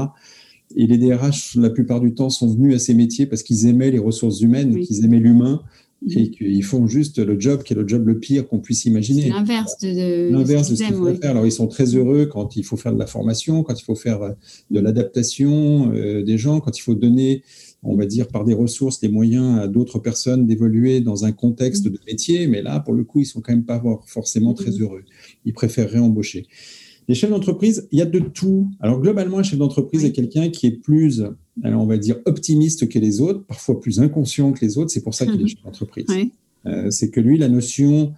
Et 0.78 0.88
les 0.88 0.98
DRH, 0.98 1.56
la 1.56 1.70
plupart 1.70 2.00
du 2.00 2.14
temps, 2.14 2.30
sont 2.30 2.48
venus 2.48 2.76
à 2.76 2.80
ces 2.80 2.94
métiers 2.94 3.26
parce 3.26 3.44
qu'ils 3.44 3.68
aimaient 3.68 3.92
les 3.92 4.00
ressources 4.00 4.40
humaines, 4.40 4.80
qu'ils 4.80 5.04
aimaient 5.04 5.20
l'humain 5.20 5.62
et 6.10 6.30
qu'ils 6.30 6.64
font 6.64 6.88
juste 6.88 7.18
le 7.20 7.40
job 7.40 7.64
qui 7.64 7.74
est 7.74 7.76
le 7.76 7.88
job 7.88 8.08
le 8.08 8.20
pire 8.20 8.48
qu'on 8.48 8.60
puisse 8.60 8.86
imaginer. 8.86 9.24
C'est 9.24 9.30
l'inverse 9.30 9.78
de, 9.80 10.32
l'inverse 10.32 10.70
de 10.70 10.76
ce 10.76 10.84
qu'il 10.84 10.94
faut 10.94 11.14
faire. 11.16 11.32
Alors 11.32 11.46
ils 11.46 11.52
sont 11.52 11.68
très 11.68 11.96
heureux 11.96 12.28
quand 12.28 12.56
il 12.56 12.64
faut 12.64 12.78
faire 12.78 12.94
de 12.94 13.00
la 13.00 13.08
formation, 13.08 13.64
quand 13.64 13.80
il 13.80 13.84
faut 13.84 13.96
faire 13.96 14.22
euh, 14.22 14.32
de 14.72 14.80
l'adaptation 14.80 15.92
euh, 15.94 16.24
des 16.24 16.38
gens, 16.38 16.60
quand 16.60 16.78
il 16.78 16.82
faut 16.82 16.96
donner, 16.96 17.44
on 17.84 17.96
va 17.96 18.06
dire, 18.06 18.28
par 18.28 18.46
des 18.46 18.54
ressources, 18.54 19.02
les 19.02 19.10
moyens 19.10 19.60
à 19.60 19.68
d'autres 19.68 20.00
personnes 20.00 20.46
d'évoluer 20.46 21.02
dans 21.02 21.26
un 21.26 21.32
contexte 21.32 21.86
de 21.86 22.00
métier. 22.08 22.48
Mais 22.48 22.62
là, 22.62 22.80
pour 22.80 22.94
le 22.94 23.04
coup, 23.04 23.22
ils 23.22 23.26
sont 23.26 23.42
quand 23.42 23.54
même 23.54 23.66
pas 23.66 23.82
forcément 24.06 24.54
très 24.54 24.72
heureux. 24.72 25.04
Ils 25.46 25.54
préféreraient 25.54 26.00
embaucher. 26.00 26.48
Les 27.08 27.16
chefs 27.16 27.30
d'entreprise, 27.30 27.88
il 27.92 28.00
y 28.00 28.02
a 28.02 28.06
de 28.06 28.20
tout. 28.20 28.70
Alors 28.80 29.00
globalement, 29.00 29.40
un 29.40 29.44
chef 29.44 29.60
d'entreprise 29.60 30.04
est 30.06 30.12
quelqu'un 30.12 30.50
qui 30.50 30.68
est 30.68 30.72
plus, 30.72 31.24
alors 31.64 31.84
on 31.84 31.86
va 31.86 31.98
dire, 31.98 32.18
optimiste 32.26 32.90
que 32.90 33.00
les 33.00 33.22
autres, 33.22 33.46
parfois 33.46 33.80
plus 33.80 34.00
inconscient 34.00 34.52
que 34.54 34.66
les 34.66 34.78
autres. 34.78 34.92
C'est 34.92 35.04
pour 35.04 35.14
ça 35.14 35.26
qu'il 35.26 35.42
est 35.42 35.48
chef 35.48 35.64
d'entreprise. 35.64 36.08
Euh, 36.66 36.90
c'est 36.90 37.12
que 37.12 37.20
lui, 37.20 37.38
la 37.38 37.48
notion, 37.48 38.14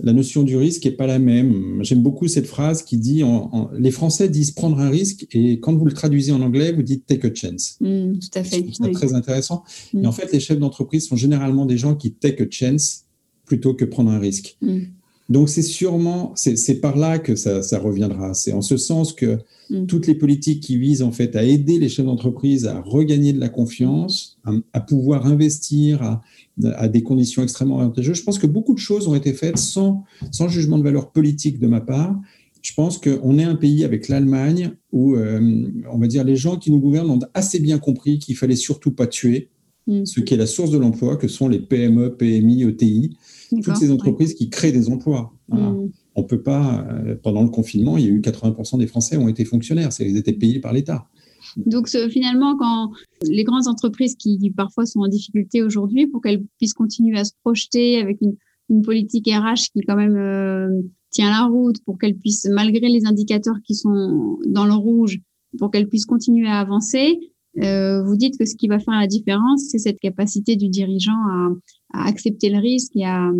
la 0.00 0.12
notion 0.12 0.42
du 0.42 0.56
risque 0.56 0.84
n'est 0.84 0.92
pas 0.92 1.06
la 1.06 1.18
même. 1.18 1.78
J'aime 1.82 2.02
beaucoup 2.02 2.28
cette 2.28 2.46
phrase 2.46 2.82
qui 2.82 2.98
dit, 2.98 3.22
en, 3.22 3.70
les 3.76 3.90
Français 3.90 4.28
disent 4.28 4.50
prendre 4.50 4.78
un 4.78 4.90
risque 4.90 5.26
et 5.32 5.60
quand 5.60 5.74
vous 5.74 5.84
le 5.84 5.92
traduisez 5.92 6.32
en 6.32 6.40
anglais, 6.40 6.72
vous 6.72 6.82
dites 6.82 7.06
take 7.06 7.26
a 7.26 7.34
chance. 7.34 7.76
Mm, 7.80 8.18
tout 8.18 8.38
à 8.38 8.44
fait. 8.44 8.64
C'est 8.72 8.92
très 8.92 9.14
intéressant. 9.14 9.64
Mm. 9.92 10.04
Et 10.04 10.06
en 10.06 10.12
fait, 10.12 10.32
les 10.32 10.40
chefs 10.40 10.58
d'entreprise 10.58 11.06
sont 11.06 11.16
généralement 11.16 11.66
des 11.66 11.78
gens 11.78 11.94
qui 11.94 12.12
take 12.12 12.42
a 12.42 12.46
chance 12.50 13.04
plutôt 13.44 13.74
que 13.74 13.84
prendre 13.84 14.10
un 14.10 14.18
risque. 14.18 14.56
Mm. 14.60 14.80
Donc 15.28 15.50
c'est 15.50 15.62
sûrement, 15.62 16.32
c'est 16.36 16.80
par 16.80 16.96
là 16.96 17.18
que 17.18 17.36
ça, 17.36 17.60
reviendra. 17.78 18.32
C'est 18.32 18.52
en 18.52 18.62
ce 18.62 18.78
sens 18.78 19.12
que 19.12 19.38
mm. 19.68 19.86
toutes 19.86 20.06
les 20.06 20.14
politiques 20.14 20.62
qui 20.62 20.78
visent 20.78 21.02
en 21.02 21.12
fait 21.12 21.36
à 21.36 21.44
aider 21.44 21.78
les 21.78 21.90
chefs 21.90 22.06
d'entreprise 22.06 22.66
à 22.66 22.80
regagner 22.80 23.34
de 23.34 23.40
la 23.40 23.50
confiance, 23.50 24.38
à, 24.72 24.80
pouvoir 24.80 25.26
investir 25.26 26.02
à, 26.02 26.88
des 26.88 27.02
conditions 27.02 27.42
extrêmement 27.42 27.80
avantageuses. 27.80 28.16
Je 28.16 28.22
pense 28.22 28.38
que 28.38 28.46
beaucoup 28.46 28.72
de 28.72 28.78
choses 28.78 29.06
ont 29.06 29.14
été 29.14 29.34
faites 29.34 29.58
sans, 29.58 30.04
sans 30.32 30.48
jugement 30.48 30.78
de 30.78 30.82
valeur 30.84 31.12
politique 31.12 31.58
de 31.58 31.66
ma 31.66 31.82
part. 31.82 32.18
Je 32.62 32.72
pense 32.74 32.98
qu'on 32.98 33.38
est 33.38 33.44
un 33.44 33.54
pays 33.54 33.84
avec 33.84 34.08
l'Allemagne 34.08 34.72
où, 34.92 35.14
euh, 35.14 35.70
on 35.92 35.98
va 35.98 36.06
dire, 36.06 36.24
les 36.24 36.36
gens 36.36 36.56
qui 36.56 36.70
nous 36.70 36.80
gouvernent 36.80 37.10
ont 37.10 37.20
assez 37.34 37.60
bien 37.60 37.78
compris 37.78 38.18
qu'il 38.18 38.36
fallait 38.36 38.56
surtout 38.56 38.92
pas 38.92 39.06
tuer 39.06 39.50
mm. 39.86 40.06
ce 40.06 40.20
qui 40.20 40.32
est 40.32 40.38
la 40.38 40.46
source 40.46 40.70
de 40.70 40.78
l'emploi, 40.78 41.16
que 41.16 41.28
sont 41.28 41.48
les 41.48 41.60
PME, 41.60 42.16
PMI, 42.16 42.62
ETI 42.64 43.16
toutes 43.50 43.76
ces 43.76 43.90
entreprises 43.90 44.34
qui 44.34 44.50
créent 44.50 44.72
des 44.72 44.88
emplois. 44.88 45.32
Mm. 45.48 45.88
On 46.14 46.24
peut 46.24 46.42
pas, 46.42 46.86
euh, 46.90 47.16
pendant 47.22 47.42
le 47.42 47.48
confinement, 47.48 47.96
il 47.96 48.04
y 48.04 48.08
a 48.08 48.10
eu 48.10 48.20
80% 48.20 48.78
des 48.78 48.86
Français 48.86 49.16
ont 49.16 49.28
été 49.28 49.44
fonctionnaires, 49.44 49.90
ils 50.00 50.16
étaient 50.16 50.32
payés 50.32 50.60
par 50.60 50.72
l'État. 50.72 51.08
Donc 51.56 51.88
finalement, 51.88 52.56
quand 52.56 52.90
les 53.22 53.44
grandes 53.44 53.68
entreprises 53.68 54.16
qui, 54.16 54.52
parfois 54.56 54.86
sont 54.86 55.00
en 55.00 55.08
difficulté 55.08 55.62
aujourd'hui, 55.62 56.06
pour 56.06 56.20
qu'elles 56.20 56.44
puissent 56.58 56.74
continuer 56.74 57.18
à 57.18 57.24
se 57.24 57.32
projeter 57.42 58.00
avec 58.00 58.18
une, 58.20 58.36
politique 58.84 59.26
RH 59.26 59.70
qui 59.72 59.80
quand 59.80 59.96
même 59.96 60.16
euh, 60.16 60.68
tient 61.10 61.30
la 61.30 61.46
route, 61.46 61.82
pour 61.86 61.98
qu'elles 61.98 62.16
puissent, 62.16 62.46
malgré 62.50 62.88
les 62.88 63.06
indicateurs 63.06 63.56
qui 63.64 63.74
sont 63.74 64.38
dans 64.46 64.66
le 64.66 64.74
rouge, 64.74 65.20
pour 65.58 65.70
qu'elles 65.70 65.88
puissent 65.88 66.04
continuer 66.04 66.48
à 66.48 66.58
avancer, 66.60 67.18
euh, 67.62 68.02
vous 68.04 68.16
dites 68.16 68.38
que 68.38 68.44
ce 68.44 68.54
qui 68.54 68.68
va 68.68 68.78
faire 68.78 68.94
la 68.94 69.06
différence, 69.06 69.62
c'est 69.70 69.78
cette 69.78 70.00
capacité 70.00 70.56
du 70.56 70.68
dirigeant 70.68 71.12
à, 71.12 71.48
à 71.92 72.06
accepter 72.06 72.50
le 72.50 72.58
risque 72.58 72.92
et 72.94 73.04
à, 73.04 73.30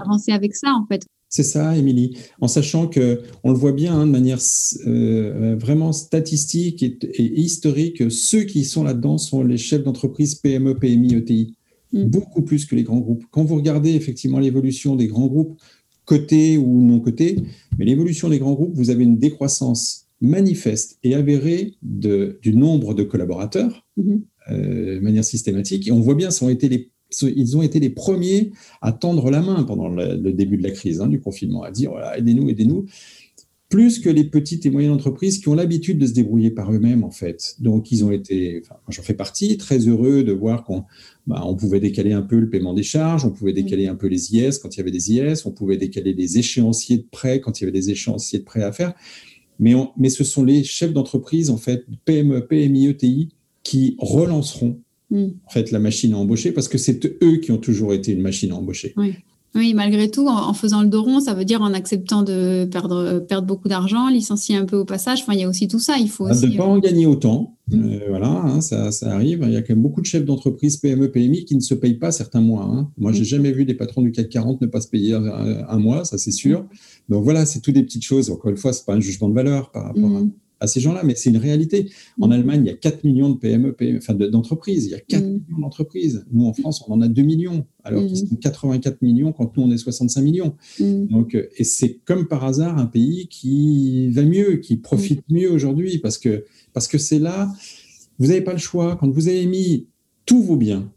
avancer 0.00 0.32
avec 0.32 0.54
ça, 0.54 0.72
en 0.72 0.86
fait. 0.86 1.06
C'est 1.28 1.42
ça, 1.42 1.76
Émilie. 1.76 2.16
En 2.40 2.48
sachant 2.48 2.86
que, 2.86 3.20
on 3.42 3.50
le 3.50 3.58
voit 3.58 3.72
bien 3.72 3.94
hein, 3.94 4.06
de 4.06 4.12
manière 4.12 4.38
euh, 4.86 5.56
vraiment 5.58 5.92
statistique 5.92 6.82
et, 6.82 7.40
historique, 7.40 8.10
ceux 8.10 8.44
qui 8.44 8.64
sont 8.64 8.84
là-dedans 8.84 9.18
sont 9.18 9.42
les 9.42 9.58
chefs 9.58 9.82
d'entreprise 9.82 10.36
PME, 10.36 10.76
PMI, 10.76 11.14
ETI, 11.14 11.56
mm. 11.92 12.04
beaucoup 12.04 12.42
plus 12.42 12.64
que 12.64 12.76
les 12.76 12.84
grands 12.84 13.00
groupes. 13.00 13.24
Quand 13.30 13.44
vous 13.44 13.56
regardez 13.56 13.94
effectivement 13.94 14.38
l'évolution 14.38 14.94
des 14.94 15.08
grands 15.08 15.26
groupes, 15.26 15.60
cotés 16.04 16.56
ou 16.56 16.80
non 16.82 17.00
cotés, 17.00 17.36
mais 17.78 17.84
l'évolution 17.84 18.28
des 18.28 18.38
grands 18.38 18.54
groupes, 18.54 18.74
vous 18.74 18.90
avez 18.90 19.02
une 19.02 19.18
décroissance 19.18 20.06
manifeste 20.20 20.98
et 21.02 21.14
avérée 21.14 21.74
de, 21.82 22.38
du 22.40 22.54
nombre 22.54 22.94
de 22.94 23.02
collaborateurs 23.02 23.86
mm-hmm. 23.98 24.20
euh, 24.52 24.94
de 24.94 25.00
manière 25.00 25.24
systématique. 25.24 25.88
Et 25.88 25.92
on 25.92 26.00
voit 26.00 26.14
bien, 26.14 26.30
ce 26.30 26.44
ont 26.44 26.48
été 26.48 26.68
les 26.68 26.90
ils 27.22 27.56
ont 27.56 27.62
été 27.62 27.80
les 27.80 27.90
premiers 27.90 28.52
à 28.82 28.92
tendre 28.92 29.30
la 29.30 29.40
main 29.40 29.62
pendant 29.64 29.88
le, 29.88 30.16
début 30.32 30.56
de 30.56 30.62
la 30.62 30.70
crise, 30.70 31.00
hein, 31.00 31.08
du 31.08 31.20
confinement, 31.20 31.62
à 31.62 31.70
dire 31.70 31.90
voilà, 31.90 32.18
aidez-nous, 32.18 32.48
aidez-nous, 32.48 32.86
plus 33.68 33.98
que 33.98 34.08
les 34.08 34.24
petites 34.24 34.64
et 34.64 34.70
moyennes 34.70 34.92
entreprises 34.92 35.38
qui 35.38 35.48
ont 35.48 35.54
l'habitude 35.54 35.98
de 35.98 36.06
se 36.06 36.12
débrouiller 36.12 36.50
par 36.50 36.72
eux-mêmes, 36.72 37.02
en 37.02 37.10
fait. 37.10 37.56
Donc, 37.58 37.90
ils 37.90 38.04
ont 38.04 38.12
été, 38.12 38.62
enfin, 38.62 38.76
j'en 38.88 39.02
fais 39.02 39.14
partie, 39.14 39.56
très 39.56 39.78
heureux 39.78 40.22
de 40.22 40.32
voir 40.32 40.62
qu'on 40.62 40.84
bah, 41.26 41.42
on 41.44 41.56
pouvait 41.56 41.80
décaler 41.80 42.12
un 42.12 42.22
peu 42.22 42.38
le 42.38 42.48
paiement 42.48 42.74
des 42.74 42.84
charges, 42.84 43.24
on 43.24 43.30
pouvait 43.30 43.52
décaler 43.52 43.88
un 43.88 43.96
peu 43.96 44.06
les 44.06 44.36
IS 44.36 44.58
quand 44.62 44.74
il 44.76 44.78
y 44.78 44.80
avait 44.80 44.92
des 44.92 45.12
IS, 45.12 45.46
on 45.46 45.50
pouvait 45.50 45.76
décaler 45.76 46.14
les 46.14 46.38
échéanciers 46.38 46.98
de 46.98 47.06
prêts 47.10 47.40
quand 47.40 47.60
il 47.60 47.64
y 47.64 47.66
avait 47.66 47.76
des 47.76 47.90
échéanciers 47.90 48.38
de 48.38 48.44
prêts 48.44 48.62
à 48.62 48.70
faire. 48.70 48.94
Mais, 49.58 49.74
mais 49.96 50.10
ce 50.10 50.22
sont 50.22 50.44
les 50.44 50.62
chefs 50.62 50.92
d'entreprise, 50.92 51.50
en 51.50 51.56
fait, 51.56 51.84
PME, 52.04 52.46
PMI, 52.46 52.88
ETI, 52.88 53.30
qui 53.64 53.96
relanceront 53.98 54.78
Mm. 55.10 55.26
en 55.46 55.50
fait, 55.50 55.70
la 55.70 55.78
machine 55.78 56.14
à 56.14 56.16
embaucher, 56.16 56.52
parce 56.52 56.68
que 56.68 56.78
c'est 56.78 57.04
eux 57.22 57.36
qui 57.36 57.52
ont 57.52 57.58
toujours 57.58 57.94
été 57.94 58.12
une 58.12 58.22
machine 58.22 58.52
à 58.52 58.56
embaucher. 58.56 58.92
Oui. 58.96 59.14
Oui, 59.56 59.72
malgré 59.72 60.10
tout, 60.10 60.28
en, 60.28 60.52
faisant 60.52 60.82
le 60.82 60.88
dos 60.88 61.02
rond, 61.02 61.18
ça 61.18 61.32
veut 61.32 61.46
dire 61.46 61.62
en 61.62 61.72
acceptant 61.72 62.22
de 62.22 62.68
perdre, 62.70 63.24
perdre 63.26 63.46
beaucoup 63.46 63.68
d'argent, 63.68 64.10
licencier 64.10 64.54
un 64.54 64.66
peu 64.66 64.76
au 64.76 64.84
passage. 64.84 65.22
Enfin, 65.22 65.32
il 65.32 65.40
y 65.40 65.44
a 65.44 65.48
aussi 65.48 65.66
tout 65.66 65.78
ça. 65.78 65.96
Il 65.98 66.10
faut 66.10 66.26
ah, 66.26 66.32
aussi, 66.32 66.42
de 66.42 66.52
ne 66.52 66.56
pas 66.58 66.64
en 66.64 66.78
gagner 66.78 67.06
autant. 67.06 67.56
Mm. 67.68 67.84
Euh, 67.84 67.98
voilà, 68.10 68.28
hein, 68.28 68.60
ça, 68.60 68.92
ça, 68.92 69.14
arrive. 69.14 69.42
Il 69.46 69.52
y 69.52 69.56
a 69.56 69.62
quand 69.62 69.72
même 69.72 69.82
beaucoup 69.82 70.02
de 70.02 70.06
chefs 70.06 70.26
d'entreprise 70.26 70.76
PME, 70.76 71.10
PMI 71.10 71.46
qui 71.46 71.56
ne 71.56 71.60
se 71.60 71.72
payent 71.72 71.96
pas 71.96 72.12
certains 72.12 72.42
mois. 72.42 72.64
Hein. 72.64 72.90
Moi, 72.98 73.12
j'ai 73.12 73.22
mm. 73.22 73.24
jamais 73.24 73.52
vu 73.52 73.64
des 73.64 73.74
patrons 73.74 74.02
du 74.02 74.12
CAC 74.12 74.28
40 74.28 74.60
ne 74.60 74.66
pas 74.66 74.82
se 74.82 74.88
payer 74.88 75.14
un, 75.14 75.78
mois, 75.78 76.04
ça 76.04 76.18
c'est 76.18 76.32
sûr. 76.32 76.66
Donc 77.08 77.24
voilà, 77.24 77.46
c'est 77.46 77.60
toutes 77.60 77.74
des 77.74 77.82
petites 77.82 78.04
choses. 78.04 78.30
Encore 78.30 78.50
une 78.50 78.58
fois, 78.58 78.74
c'est 78.74 78.84
pas 78.84 78.94
un 78.94 79.00
jugement 79.00 79.30
de 79.30 79.34
valeur 79.34 79.70
par 79.70 79.84
rapport 79.84 80.16
à 80.16 80.20
à 80.60 80.66
ces 80.66 80.80
gens-là, 80.80 81.02
mais 81.04 81.14
c'est 81.14 81.30
une 81.30 81.36
réalité. 81.36 81.90
En 82.20 82.28
mm. 82.28 82.32
Allemagne, 82.32 82.62
il 82.64 82.66
y 82.68 82.70
a 82.70 82.76
4 82.76 83.04
millions 83.04 83.30
de 83.30 83.36
PME, 83.36 83.72
PME 83.72 83.98
enfin 83.98 84.14
d'entreprises. 84.14 84.86
Il 84.86 84.90
y 84.90 84.94
a 84.94 85.00
4 85.00 85.22
mm. 85.22 85.26
millions 85.26 85.58
d'entreprises. 85.60 86.24
Nous, 86.32 86.46
en 86.46 86.52
France, 86.52 86.82
on 86.88 86.92
en 86.94 87.00
a 87.00 87.08
2 87.08 87.22
millions, 87.22 87.66
alors 87.84 88.04
qu'ils 88.06 88.24
mm. 88.24 88.28
sont 88.28 88.36
84 88.36 89.02
millions 89.02 89.32
quand 89.32 89.56
nous, 89.56 89.64
on 89.64 89.70
est 89.70 89.76
65 89.76 90.22
millions. 90.22 90.54
Donc, 90.80 91.34
euh, 91.34 91.48
et 91.56 91.64
c'est 91.64 92.00
comme 92.04 92.26
par 92.26 92.44
hasard 92.44 92.78
un 92.78 92.86
pays 92.86 93.28
qui 93.28 94.10
va 94.10 94.22
mieux, 94.22 94.56
qui 94.56 94.76
profite 94.76 95.22
mieux 95.28 95.50
aujourd'hui, 95.50 95.98
parce 95.98 96.18
que 96.18 96.44
parce 96.72 96.88
que 96.88 96.98
c'est 96.98 97.18
là, 97.18 97.52
vous 98.18 98.28
n'avez 98.28 98.42
pas 98.42 98.52
le 98.52 98.58
choix. 98.58 98.96
Quand 98.96 99.08
vous 99.08 99.28
avez 99.28 99.46
mis 99.46 99.86
tous 100.24 100.42
vos 100.42 100.56
biens, 100.56 100.90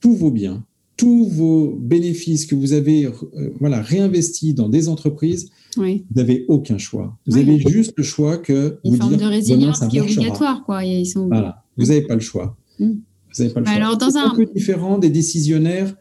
tous 0.00 0.14
vos 0.14 0.30
biens, 0.30 0.64
tous 0.96 1.28
vos 1.28 1.76
bénéfices 1.80 2.46
que 2.46 2.54
vous 2.54 2.72
avez 2.72 3.06
euh, 3.06 3.12
voilà, 3.58 3.80
réinvestis 3.80 4.54
dans 4.54 4.68
des 4.68 4.88
entreprises, 4.88 5.50
vous 5.76 6.00
n'avez 6.14 6.44
aucun 6.48 6.78
choix. 6.78 7.18
Vous 7.26 7.36
avez 7.36 7.58
juste 7.58 7.94
le 7.96 8.04
choix 8.04 8.38
que 8.38 8.78
Une 8.84 8.96
forme 8.96 9.16
de 9.16 9.24
résilience 9.24 9.80
qui 9.88 9.98
est 9.98 10.00
obligatoire. 10.00 10.64
Quoi. 10.64 10.84
Ils 10.84 11.06
sont... 11.06 11.26
Voilà. 11.26 11.64
Vous 11.76 11.86
n'avez 11.86 12.02
pas 12.02 12.14
le 12.14 12.20
choix. 12.20 12.56
Mm. 12.78 12.90
Vous 12.90 13.42
n'avez 13.42 13.52
pas 13.52 13.60
le 13.60 13.66
choix. 13.66 13.74
Alors, 13.74 13.96
dans 13.96 14.16
un... 14.16 14.30
un 14.30 14.34
peu 14.36 14.46
différent 14.46 14.98
des 14.98 15.10
décisionnaires, 15.10 15.94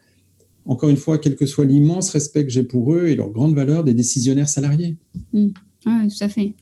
encore 0.66 0.90
une 0.90 0.98
fois, 0.98 1.18
quel 1.18 1.36
que 1.36 1.46
soit 1.46 1.66
l'immense 1.66 2.12
respect 2.12 2.46
que 2.46 2.52
j'ai 2.52 2.64
pour 2.64 2.94
eux 2.94 3.08
et 3.08 3.16
leur 3.16 3.30
grande 3.32 3.56
valeur 3.56 3.84
des 3.84 3.94
décisionnaires 3.94 4.50
salariés. 4.50 4.98
Mm. 5.34 5.48
Oui, 5.86 6.08
tout 6.08 6.24
à 6.24 6.30
fait. 6.30 6.54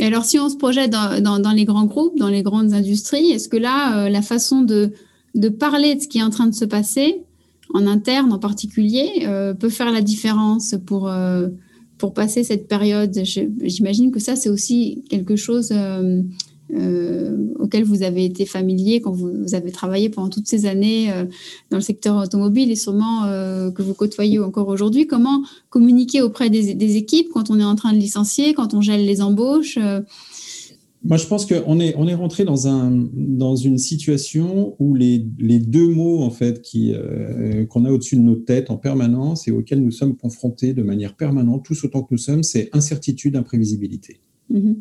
Et 0.00 0.04
alors, 0.04 0.24
si 0.24 0.38
on 0.38 0.48
se 0.48 0.56
projette 0.56 0.90
dans, 0.90 1.22
dans, 1.22 1.38
dans, 1.38 1.52
les 1.52 1.64
grands 1.64 1.86
groupes, 1.86 2.18
dans 2.18 2.28
les 2.28 2.42
grandes 2.42 2.72
industries, 2.72 3.30
est-ce 3.30 3.48
que 3.48 3.56
là, 3.56 4.06
euh, 4.06 4.08
la 4.08 4.22
façon 4.22 4.62
de, 4.62 4.92
de 5.34 5.48
parler 5.48 5.94
de 5.94 6.00
ce 6.00 6.08
qui 6.08 6.18
est 6.18 6.22
en 6.22 6.30
train 6.30 6.46
de 6.46 6.54
se 6.54 6.64
passer, 6.64 7.22
en 7.74 7.86
interne 7.86 8.32
en 8.32 8.38
particulier, 8.38 9.24
euh, 9.26 9.54
peut 9.54 9.68
faire 9.68 9.92
la 9.92 10.00
différence 10.00 10.74
pour, 10.86 11.08
euh, 11.08 11.48
pour 11.98 12.14
passer 12.14 12.44
cette 12.44 12.68
période. 12.68 13.18
J'imagine 13.62 14.10
que 14.10 14.20
ça, 14.20 14.36
c'est 14.36 14.48
aussi 14.48 15.04
quelque 15.10 15.36
chose 15.36 15.72
euh, 15.72 17.36
auquel 17.58 17.84
vous 17.84 18.02
avez 18.02 18.24
été 18.24 18.46
familier 18.46 19.00
quand 19.00 19.12
vous, 19.12 19.54
avez 19.54 19.70
travaillé 19.70 20.08
pendant 20.08 20.28
toutes 20.28 20.46
ces 20.46 20.66
années 20.66 21.10
dans 21.70 21.78
le 21.78 21.82
secteur 21.82 22.16
automobile 22.16 22.70
et 22.70 22.76
sûrement 22.76 23.22
que 23.74 23.82
vous 23.82 23.94
côtoyez 23.94 24.38
encore 24.38 24.68
aujourd'hui. 24.68 25.06
Comment 25.06 25.42
communiquer 25.70 26.22
auprès 26.22 26.50
des, 26.50 26.74
des, 26.74 26.96
équipes 26.96 27.28
quand 27.32 27.50
on 27.50 27.58
est 27.58 27.64
en 27.64 27.74
train 27.74 27.92
de 27.92 27.98
licencier, 27.98 28.52
quand 28.54 28.74
on 28.74 28.82
gèle 28.82 29.04
les 29.06 29.22
embauches 29.22 29.78
moi, 31.04 31.16
je 31.16 31.26
pense 31.26 31.46
qu'on 31.46 31.78
est, 31.78 31.94
on 31.96 32.08
est 32.08 32.14
rentré 32.14 32.44
dans, 32.44 32.66
un, 32.66 32.90
dans 33.12 33.54
une 33.54 33.78
situation 33.78 34.74
où 34.78 34.94
les, 34.94 35.24
les 35.38 35.58
deux 35.58 35.88
mots 35.88 36.22
en 36.22 36.30
fait, 36.30 36.60
qui, 36.60 36.92
euh, 36.92 37.64
qu'on 37.66 37.84
a 37.84 37.92
au-dessus 37.92 38.16
de 38.16 38.22
nos 38.22 38.34
têtes 38.34 38.70
en 38.70 38.76
permanence 38.76 39.46
et 39.46 39.52
auxquels 39.52 39.82
nous 39.82 39.92
sommes 39.92 40.16
confrontés 40.16 40.74
de 40.74 40.82
manière 40.82 41.14
permanente, 41.14 41.64
tous 41.64 41.84
autant 41.84 42.02
que 42.02 42.08
nous 42.10 42.18
sommes, 42.18 42.42
c'est 42.42 42.68
incertitude, 42.72 43.36
imprévisibilité. 43.36 44.20
Mm-hmm. 44.52 44.76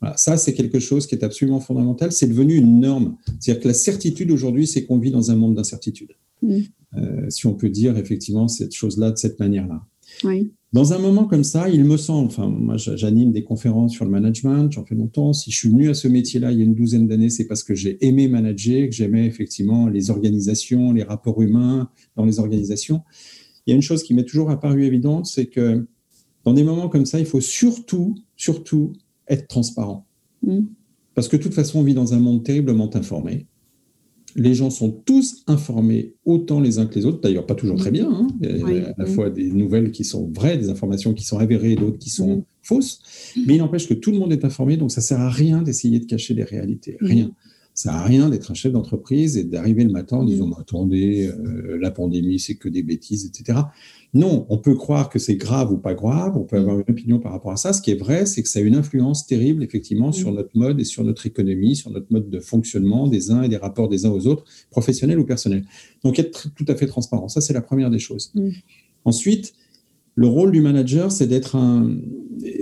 Voilà, 0.00 0.16
ça, 0.16 0.36
c'est 0.36 0.54
quelque 0.54 0.78
chose 0.78 1.06
qui 1.06 1.14
est 1.14 1.24
absolument 1.24 1.60
fondamental. 1.60 2.12
C'est 2.12 2.28
devenu 2.28 2.54
une 2.54 2.80
norme. 2.80 3.16
C'est-à-dire 3.38 3.62
que 3.62 3.68
la 3.68 3.74
certitude 3.74 4.30
aujourd'hui, 4.30 4.66
c'est 4.66 4.84
qu'on 4.84 4.98
vit 4.98 5.10
dans 5.10 5.30
un 5.30 5.36
monde 5.36 5.54
d'incertitude. 5.54 6.12
Mm. 6.40 6.58
Euh, 6.96 7.26
si 7.28 7.46
on 7.46 7.54
peut 7.54 7.68
dire 7.68 7.98
effectivement 7.98 8.48
cette 8.48 8.72
chose-là 8.72 9.10
de 9.10 9.16
cette 9.16 9.38
manière-là. 9.38 9.84
Oui. 10.24 10.52
Dans 10.74 10.92
un 10.92 10.98
moment 10.98 11.24
comme 11.24 11.44
ça, 11.44 11.70
il 11.70 11.84
me 11.84 11.96
semble, 11.96 12.26
enfin, 12.26 12.46
moi 12.46 12.76
j'anime 12.76 13.32
des 13.32 13.42
conférences 13.42 13.94
sur 13.94 14.04
le 14.04 14.10
management, 14.10 14.70
j'en 14.70 14.84
fais 14.84 14.94
longtemps. 14.94 15.32
Si 15.32 15.50
je 15.50 15.56
suis 15.56 15.70
venu 15.70 15.88
à 15.88 15.94
ce 15.94 16.08
métier-là 16.08 16.52
il 16.52 16.58
y 16.58 16.60
a 16.60 16.64
une 16.64 16.74
douzaine 16.74 17.08
d'années, 17.08 17.30
c'est 17.30 17.46
parce 17.46 17.62
que 17.62 17.74
j'ai 17.74 18.04
aimé 18.06 18.28
manager, 18.28 18.86
que 18.86 18.94
j'aimais 18.94 19.26
effectivement 19.26 19.88
les 19.88 20.10
organisations, 20.10 20.92
les 20.92 21.02
rapports 21.02 21.40
humains 21.40 21.88
dans 22.16 22.26
les 22.26 22.38
organisations. 22.38 23.02
Il 23.66 23.70
y 23.70 23.72
a 23.72 23.76
une 23.76 23.82
chose 23.82 24.02
qui 24.02 24.12
m'est 24.12 24.24
toujours 24.24 24.50
apparue 24.50 24.84
évidente, 24.84 25.24
c'est 25.24 25.46
que 25.46 25.86
dans 26.44 26.52
des 26.52 26.64
moments 26.64 26.90
comme 26.90 27.06
ça, 27.06 27.18
il 27.18 27.26
faut 27.26 27.40
surtout, 27.40 28.14
surtout 28.36 28.92
être 29.26 29.48
transparent. 29.48 30.06
Mm. 30.42 30.60
Parce 31.14 31.28
que 31.28 31.36
de 31.36 31.42
toute 31.42 31.54
façon, 31.54 31.80
on 31.80 31.82
vit 31.82 31.94
dans 31.94 32.14
un 32.14 32.20
monde 32.20 32.44
terriblement 32.44 32.94
informé 32.94 33.47
les 34.38 34.54
gens 34.54 34.70
sont 34.70 34.90
tous 34.90 35.42
informés 35.48 36.14
autant 36.24 36.60
les 36.60 36.78
uns 36.78 36.86
que 36.86 36.94
les 36.94 37.04
autres, 37.04 37.20
d'ailleurs 37.20 37.44
pas 37.44 37.56
toujours 37.56 37.76
très 37.76 37.90
bien. 37.90 38.08
Hein. 38.08 38.28
Il 38.40 38.58
y 38.58 38.78
a 38.78 38.90
à 38.90 38.94
la 38.96 39.06
fois 39.06 39.30
des 39.30 39.50
nouvelles 39.50 39.90
qui 39.90 40.04
sont 40.04 40.30
vraies, 40.32 40.56
des 40.56 40.70
informations 40.70 41.12
qui 41.12 41.24
sont 41.24 41.38
avérées, 41.38 41.74
d'autres 41.74 41.98
qui 41.98 42.10
sont 42.10 42.44
fausses. 42.62 43.00
Mais 43.46 43.56
il 43.56 43.58
n'empêche 43.58 43.88
que 43.88 43.94
tout 43.94 44.12
le 44.12 44.18
monde 44.18 44.32
est 44.32 44.44
informé, 44.44 44.76
donc 44.76 44.92
ça 44.92 45.00
sert 45.00 45.20
à 45.20 45.28
rien 45.28 45.62
d'essayer 45.62 45.98
de 45.98 46.04
cacher 46.04 46.34
les 46.34 46.44
réalités. 46.44 46.96
Rien. 47.00 47.32
Ça 47.78 47.92
n'a 47.92 48.02
rien 48.02 48.28
d'être 48.28 48.50
un 48.50 48.54
chef 48.54 48.72
d'entreprise 48.72 49.36
et 49.36 49.44
d'arriver 49.44 49.84
le 49.84 49.92
matin 49.92 50.16
en 50.16 50.24
disant 50.24 50.50
attendez, 50.58 51.28
euh, 51.28 51.78
la 51.80 51.92
pandémie, 51.92 52.40
c'est 52.40 52.56
que 52.56 52.68
des 52.68 52.82
bêtises, 52.82 53.24
etc. 53.24 53.56
Non, 54.14 54.46
on 54.48 54.58
peut 54.58 54.74
croire 54.74 55.08
que 55.08 55.20
c'est 55.20 55.36
grave 55.36 55.70
ou 55.70 55.78
pas 55.78 55.94
grave, 55.94 56.36
on 56.36 56.42
peut 56.42 56.56
avoir 56.56 56.80
une 56.80 56.86
opinion 56.88 57.20
par 57.20 57.30
rapport 57.30 57.52
à 57.52 57.56
ça. 57.56 57.72
Ce 57.72 57.80
qui 57.80 57.92
est 57.92 57.94
vrai, 57.94 58.26
c'est 58.26 58.42
que 58.42 58.48
ça 58.48 58.58
a 58.58 58.62
une 58.62 58.74
influence 58.74 59.28
terrible, 59.28 59.62
effectivement, 59.62 60.10
sur 60.10 60.32
notre 60.32 60.58
mode 60.58 60.80
et 60.80 60.84
sur 60.84 61.04
notre 61.04 61.24
économie, 61.26 61.76
sur 61.76 61.92
notre 61.92 62.12
mode 62.12 62.28
de 62.28 62.40
fonctionnement 62.40 63.06
des 63.06 63.30
uns 63.30 63.42
et 63.42 63.48
des 63.48 63.58
rapports 63.58 63.88
des 63.88 64.06
uns 64.06 64.10
aux 64.10 64.26
autres, 64.26 64.42
professionnels 64.70 65.20
ou 65.20 65.24
personnels. 65.24 65.64
Donc, 66.02 66.18
être 66.18 66.52
tout 66.56 66.66
à 66.66 66.74
fait 66.74 66.86
transparent, 66.86 67.28
ça, 67.28 67.40
c'est 67.40 67.54
la 67.54 67.62
première 67.62 67.90
des 67.90 68.00
choses. 68.00 68.34
Ensuite, 69.04 69.54
le 70.18 70.26
rôle 70.26 70.50
du 70.50 70.60
manager, 70.60 71.12
c'est 71.12 71.28
d'être 71.28 71.54
un. 71.54 71.96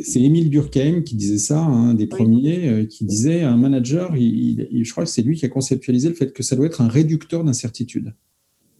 C'est 0.02 0.20
Émile 0.20 0.50
Durkheim 0.50 1.00
qui 1.00 1.16
disait 1.16 1.38
ça, 1.38 1.58
un 1.58 1.94
des 1.94 2.06
premiers, 2.06 2.68
euh, 2.68 2.84
qui 2.84 3.06
disait 3.06 3.42
un 3.42 3.56
manager, 3.56 4.14
je 4.14 4.90
crois 4.90 5.04
que 5.04 5.10
c'est 5.10 5.22
lui 5.22 5.36
qui 5.36 5.46
a 5.46 5.48
conceptualisé 5.48 6.10
le 6.10 6.14
fait 6.14 6.34
que 6.34 6.42
ça 6.42 6.54
doit 6.54 6.66
être 6.66 6.82
un 6.82 6.88
réducteur 6.88 7.44
d'incertitude. 7.44 8.12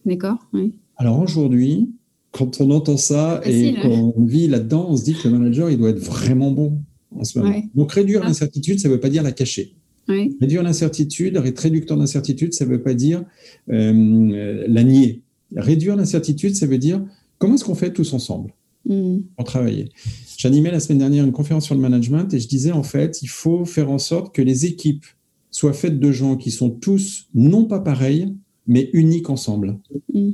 D'accord, 0.05 0.37
oui. 0.53 0.75
Alors 0.95 1.19
aujourd'hui, 1.19 1.89
quand 2.31 2.61
on 2.61 2.69
entend 2.69 2.97
ça 2.97 3.41
et 3.45 3.73
qu'on 3.81 4.13
vit 4.19 4.47
là-dedans, 4.47 4.85
on 4.89 4.95
se 4.95 5.05
dit 5.05 5.15
que 5.15 5.27
le 5.27 5.39
manager, 5.39 5.71
il 5.71 5.79
doit 5.79 5.89
être 5.89 5.99
vraiment 5.99 6.51
bon 6.51 6.79
en 7.15 7.23
ce 7.23 7.39
moment. 7.39 7.63
Donc 7.73 7.91
réduire 7.91 8.21
ah. 8.23 8.27
l'incertitude, 8.27 8.79
ça 8.79 8.89
ne 8.89 8.93
veut 8.93 8.99
pas 8.99 9.09
dire 9.09 9.23
la 9.23 9.31
cacher. 9.31 9.73
Réduire 10.07 10.61
l'incertitude, 10.61 11.35
être 11.43 11.59
réducteur 11.59 11.97
d'incertitude, 11.97 12.53
ça 12.53 12.65
ne 12.65 12.69
veut 12.69 12.83
pas 12.83 12.93
dire 12.93 13.23
euh, 13.69 14.65
la 14.67 14.83
nier. 14.83 15.23
Réduire 15.55 15.95
l'incertitude, 15.95 16.55
ça 16.55 16.67
veut 16.67 16.77
dire 16.77 17.03
comment 17.39 17.55
est-ce 17.55 17.65
qu'on 17.65 17.75
fait 17.75 17.91
tous 17.91 18.13
ensemble? 18.13 18.53
Hmm. 18.87 19.21
pour 19.35 19.45
travailler. 19.45 19.89
J'animais 20.37 20.71
la 20.71 20.79
semaine 20.79 20.99
dernière 20.99 21.25
une 21.25 21.31
conférence 21.31 21.65
sur 21.65 21.75
le 21.75 21.81
management 21.81 22.33
et 22.33 22.39
je 22.39 22.47
disais 22.47 22.71
en 22.71 22.83
fait, 22.83 23.21
il 23.21 23.27
faut 23.27 23.65
faire 23.65 23.89
en 23.89 23.97
sorte 23.97 24.33
que 24.33 24.41
les 24.41 24.65
équipes 24.65 25.05
soient 25.51 25.73
faites 25.73 25.99
de 25.99 26.11
gens 26.11 26.35
qui 26.35 26.51
sont 26.51 26.69
tous 26.69 27.27
non 27.33 27.65
pas 27.65 27.79
pareils, 27.79 28.33
mais 28.67 28.89
uniques 28.93 29.29
ensemble. 29.29 29.79
Hmm. 30.13 30.31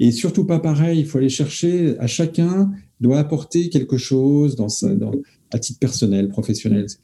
Et 0.00 0.10
surtout 0.10 0.44
pas 0.44 0.58
pareil, 0.58 1.00
il 1.00 1.06
faut 1.06 1.18
aller 1.18 1.28
chercher, 1.28 1.98
à 1.98 2.06
chacun 2.06 2.70
doit 3.00 3.18
apporter 3.18 3.68
quelque 3.68 3.98
chose 3.98 4.56
dans, 4.56 4.68
à 5.50 5.58
titre 5.58 5.78
personnel, 5.78 6.28
professionnel, 6.28 6.82
etc. 6.82 7.00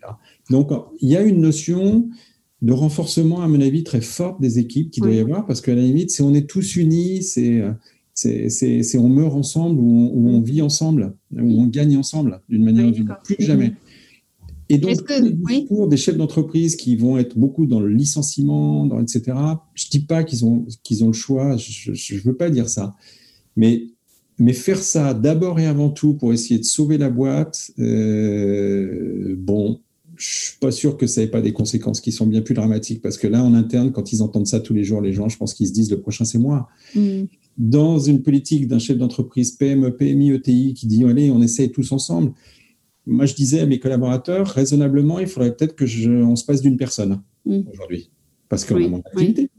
Donc, 0.50 0.70
il 1.00 1.08
y 1.08 1.16
a 1.16 1.22
une 1.22 1.40
notion 1.40 2.08
de 2.62 2.72
renforcement, 2.72 3.42
à 3.42 3.48
mon 3.48 3.60
avis, 3.60 3.82
très 3.82 4.00
forte 4.00 4.40
des 4.40 4.58
équipes 4.58 4.90
qui 4.90 5.00
doit 5.00 5.12
y 5.12 5.18
avoir, 5.18 5.46
parce 5.46 5.60
qu'à 5.60 5.74
la 5.74 5.82
limite, 5.82 6.10
si 6.10 6.22
on 6.22 6.32
est 6.32 6.48
tous 6.48 6.76
unis, 6.76 7.22
c'est 7.22 7.62
c'est 8.14 8.98
on 8.98 9.08
meurt 9.08 9.34
ensemble 9.34 9.80
ou 9.80 10.10
on, 10.14 10.36
on, 10.36 10.40
vit 10.40 10.62
ensemble, 10.62 11.14
ou 11.32 11.60
on 11.60 11.66
gagne 11.66 11.96
ensemble 11.96 12.42
d'une 12.48 12.64
manière 12.64 12.86
ou 12.86 12.90
d'une 12.90 13.10
autre. 13.10 13.22
Plus 13.24 13.44
jamais. 13.44 13.74
Et 14.68 14.78
donc, 14.78 14.96
pour 15.68 15.86
des 15.86 15.98
chefs 15.98 16.16
d'entreprise 16.16 16.76
qui 16.76 16.96
vont 16.96 17.18
être 17.18 17.36
beaucoup 17.36 17.66
dans 17.66 17.80
le 17.80 17.88
licenciement, 17.88 18.86
dans, 18.86 19.00
etc., 19.00 19.36
je 19.74 19.86
ne 19.86 19.90
dis 19.90 20.00
pas 20.00 20.24
qu'ils 20.24 20.46
ont, 20.46 20.66
qu'ils 20.82 21.04
ont 21.04 21.08
le 21.08 21.12
choix, 21.12 21.56
je 21.58 22.14
ne 22.14 22.20
veux 22.20 22.36
pas 22.36 22.48
dire 22.48 22.70
ça. 22.70 22.94
Mais, 23.54 23.84
mais 24.38 24.54
faire 24.54 24.78
ça 24.78 25.12
d'abord 25.12 25.60
et 25.60 25.66
avant 25.66 25.90
tout 25.90 26.14
pour 26.14 26.32
essayer 26.32 26.58
de 26.58 26.64
sauver 26.64 26.96
la 26.96 27.10
boîte, 27.10 27.70
euh, 27.78 29.34
bon, 29.38 29.80
je 30.16 30.26
ne 30.26 30.40
suis 30.48 30.58
pas 30.58 30.70
sûr 30.70 30.96
que 30.96 31.06
ça 31.06 31.20
n'ait 31.20 31.26
pas 31.26 31.42
des 31.42 31.52
conséquences 31.52 32.00
qui 32.00 32.12
sont 32.12 32.26
bien 32.26 32.40
plus 32.40 32.54
dramatiques. 32.54 33.02
Parce 33.02 33.18
que 33.18 33.26
là, 33.26 33.42
en 33.42 33.52
interne, 33.54 33.92
quand 33.92 34.12
ils 34.12 34.22
entendent 34.22 34.46
ça 34.46 34.60
tous 34.60 34.72
les 34.72 34.84
jours, 34.84 35.02
les 35.02 35.12
gens, 35.12 35.28
je 35.28 35.36
pense 35.36 35.52
qu'ils 35.52 35.68
se 35.68 35.72
disent 35.72 35.90
le 35.90 36.00
prochain, 36.00 36.24
c'est 36.24 36.38
moi. 36.38 36.68
Mm. 36.94 37.24
Dans 37.58 37.98
une 37.98 38.22
politique 38.22 38.66
d'un 38.66 38.78
chef 38.78 38.96
d'entreprise 38.96 39.52
PME, 39.52 39.96
PMI, 39.96 40.32
ETI 40.32 40.74
qui 40.74 40.86
dit 40.86 41.04
allez, 41.04 41.30
on 41.30 41.42
essaye 41.42 41.70
tous 41.70 41.92
ensemble 41.92 42.32
moi, 43.06 43.26
je 43.26 43.34
disais 43.34 43.60
à 43.60 43.66
mes 43.66 43.78
collaborateurs, 43.78 44.46
raisonnablement, 44.46 45.18
il 45.18 45.26
faudrait 45.26 45.54
peut-être 45.54 45.74
que 45.74 45.84
on 46.24 46.36
se 46.36 46.44
passe 46.44 46.60
d'une 46.60 46.76
personne 46.76 47.20
mm. 47.44 47.60
aujourd'hui, 47.72 48.10
parce 48.48 48.64
qu'on 48.64 48.76
a 48.76 48.88
moins 48.88 49.00
d'activités. 49.00 49.50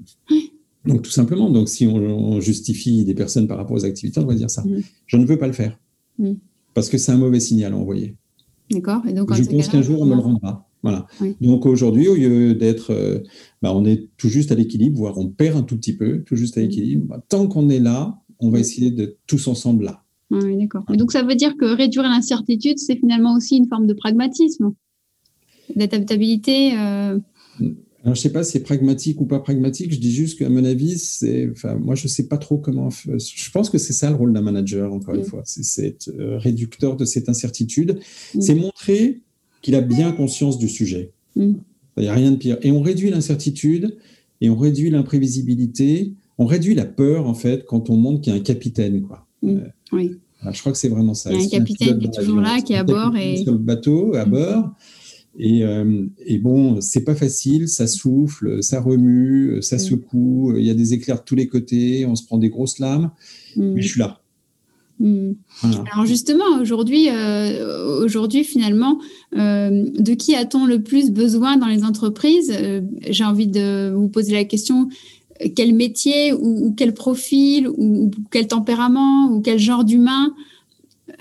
Donc, 0.86 1.02
tout 1.02 1.12
simplement, 1.12 1.50
donc, 1.50 1.70
si 1.70 1.88
on, 1.88 2.40
justifie 2.40 3.06
des 3.06 3.14
personnes 3.14 3.48
par 3.48 3.58
rapport 3.58 3.76
aux 3.76 3.86
activités, 3.86 4.20
on 4.20 4.26
va 4.26 4.36
dire 4.36 4.50
ça. 4.50 4.64
Mm. 4.64 4.82
Je 5.06 5.18
ne 5.18 5.26
veux 5.26 5.38
pas 5.38 5.48
le 5.48 5.54
faire, 5.54 5.78
mm. 6.20 6.34
parce 6.74 6.90
que 6.90 6.98
c'est 6.98 7.12
un 7.12 7.18
mauvais 7.18 7.40
signal 7.40 7.74
à 7.74 7.78
envoyer. 7.78 8.16
D'accord. 8.72 9.06
Et 9.08 9.14
donc, 9.14 9.34
je 9.34 9.44
pense 9.44 9.68
qu'un 9.68 9.82
jour, 9.82 10.02
on 10.02 10.06
me 10.06 10.16
le 10.16 10.22
rendra. 10.22 10.68
Voilà. 10.84 11.08
Donc 11.40 11.66
aujourd'hui, 11.66 12.10
au 12.10 12.16
lieu 12.16 12.54
d'être, 12.54 12.92
euh, 12.92 13.20
bah, 13.62 13.74
on 13.74 13.86
est 13.86 14.10
tout 14.18 14.28
juste 14.28 14.52
à 14.52 14.56
l'équilibre, 14.56 14.98
voire 14.98 15.18
on 15.18 15.30
perd 15.30 15.58
un 15.58 15.64
tout 15.64 15.78
petit 15.78 15.96
peu, 15.96 16.22
tout 16.24 16.36
juste 16.36 16.58
à 16.58 16.62
l'équilibre. 16.62 17.06
Bah, 17.08 17.24
tant 17.30 17.48
qu'on 17.48 17.70
est 17.70 17.80
là, 17.80 18.20
on 18.40 18.50
va 18.50 18.60
essayer 18.60 18.92
de 18.92 19.18
tous 19.26 19.48
ensemble 19.48 19.86
là. 19.86 20.04
Oui, 20.30 20.58
d'accord. 20.58 20.84
Donc 20.90 21.12
ça 21.12 21.24
veut 21.24 21.36
dire 21.36 21.56
que 21.58 21.66
réduire 21.66 22.04
l'incertitude, 22.04 22.80
c'est 22.80 22.98
finalement 22.98 23.36
aussi 23.36 23.56
une 23.58 23.68
forme 23.68 23.88
de 23.88 23.94
pragmatisme, 23.94 24.74
d'adaptabilité. 25.76 26.74
Euh... 26.78 27.20
Alors, 28.04 28.16
je 28.16 28.20
ne 28.20 28.24
sais 28.24 28.32
pas 28.34 28.44
si 28.44 28.54
c'est 28.54 28.64
pragmatique 28.64 29.22
ou 29.22 29.26
pas 29.26 29.40
pragmatique. 29.40 29.94
Je 29.94 30.00
dis 30.00 30.12
juste 30.12 30.38
qu'à 30.38 30.50
mon 30.50 30.66
avis, 30.66 30.98
c'est, 30.98 31.50
enfin, 31.50 31.76
moi, 31.76 31.96
je 31.96 32.04
ne 32.04 32.10
sais 32.10 32.28
pas 32.28 32.38
trop 32.38 32.58
comment. 32.58 32.90
Je 32.90 33.52
pense 33.52 33.70
que 33.70 33.78
c'est 33.78 33.94
ça 33.94 34.10
le 34.10 34.18
rôle 34.18 34.34
d'un 34.34 34.42
manager, 34.42 34.92
encore 34.92 35.16
une 35.16 35.24
fois. 35.24 35.44
C'est 35.46 35.86
être 35.86 36.10
euh, 36.20 36.38
réducteur 36.38 36.98
de 36.98 37.06
cette 37.06 37.30
incertitude. 37.30 38.00
C'est 38.40 38.56
montrer 38.56 39.22
qu'il 39.64 39.74
a 39.74 39.82
bien 39.82 40.12
conscience 40.12 40.60
du 40.60 40.70
sujet. 40.70 41.12
Mm. 41.36 41.54
Il 41.98 42.04
n'y 42.04 42.10
a 42.10 42.14
rien 42.14 42.32
de 42.32 42.36
pire. 42.36 42.58
Et 42.62 42.72
on 42.72 42.82
réduit 42.82 43.10
l'incertitude 43.10 43.98
et 44.42 44.50
on 44.52 44.56
réduit 44.56 44.92
l'imprévisibilité. 44.92 46.14
On 46.38 46.46
réduit 46.46 46.76
la 46.76 46.86
peur, 46.86 47.28
en 47.28 47.34
fait, 47.34 47.66
quand 47.66 47.90
on 47.90 47.98
montre 47.98 48.22
qu'il 48.22 48.34
y 48.34 48.36
a 48.36 48.40
un 48.40 48.44
capitaine. 48.44 49.02
Quoi. 49.02 49.26
Euh, 49.44 49.62
oui. 49.92 50.18
je 50.52 50.60
crois 50.60 50.72
que 50.72 50.78
c'est 50.78 50.90
vraiment 50.90 51.14
ça. 51.14 51.32
Il 51.32 51.40
y 51.40 51.44
a 51.44 51.46
un 51.46 51.50
capitaine 51.50 51.98
qui 51.98 52.06
est 52.06 52.14
toujours 52.14 52.42
là, 52.42 52.62
qui 52.62 52.74
est 52.74 52.78
à 52.78 52.84
bord. 52.84 53.16
Et... 53.16 53.38
Sur 53.38 53.54
le 53.54 53.58
bateau, 53.58 54.14
à 54.16 54.26
mm. 54.26 54.30
bord. 54.30 54.70
Et, 55.40 55.64
euh, 55.64 56.06
et, 56.26 56.38
bon, 56.38 56.80
c'est 56.80 57.04
pas 57.04 57.16
facile, 57.16 57.68
ça 57.68 57.88
souffle, 57.88 58.62
ça 58.62 58.80
remue, 58.80 59.64
ça 59.64 59.78
mm. 59.78 59.80
secoue, 59.80 60.54
il 60.58 60.66
y 60.66 60.70
a 60.70 60.76
des 60.76 60.94
éclairs 60.94 61.20
de 61.20 61.24
tous 61.24 61.36
les 61.36 61.48
côtés, 61.48 62.06
on 62.06 62.16
se 62.16 62.24
prend 62.24 62.38
des 62.38 62.50
grosses 62.50 62.78
lames, 62.78 63.10
mm. 63.56 63.74
mais 63.74 63.82
je 63.82 63.88
suis 63.88 64.00
là. 64.00 64.22
Alors 65.92 66.06
justement, 66.06 66.46
aujourd'hui, 66.62 67.10
euh, 67.10 68.04
aujourd'hui 68.04 68.44
finalement, 68.44 69.00
euh, 69.38 69.84
de 70.00 70.14
qui 70.14 70.36
a-t-on 70.36 70.66
le 70.66 70.82
plus 70.82 71.12
besoin 71.12 71.58
dans 71.58 71.68
les 71.68 71.84
entreprises? 71.84 72.54
J'ai 73.10 73.24
envie 73.26 73.48
de 73.48 73.92
vous 73.94 74.08
poser 74.08 74.34
la 74.34 74.46
question 74.46 74.90
quel 75.56 75.74
métier 75.74 76.34
ou, 76.34 76.74
quel 76.76 76.94
profil 76.94 77.68
ou, 77.68 78.12
quel 78.32 78.48
tempérament 78.48 79.32
ou 79.32 79.42
quel 79.42 79.60
genre 79.60 79.84
d'humain? 79.84 80.34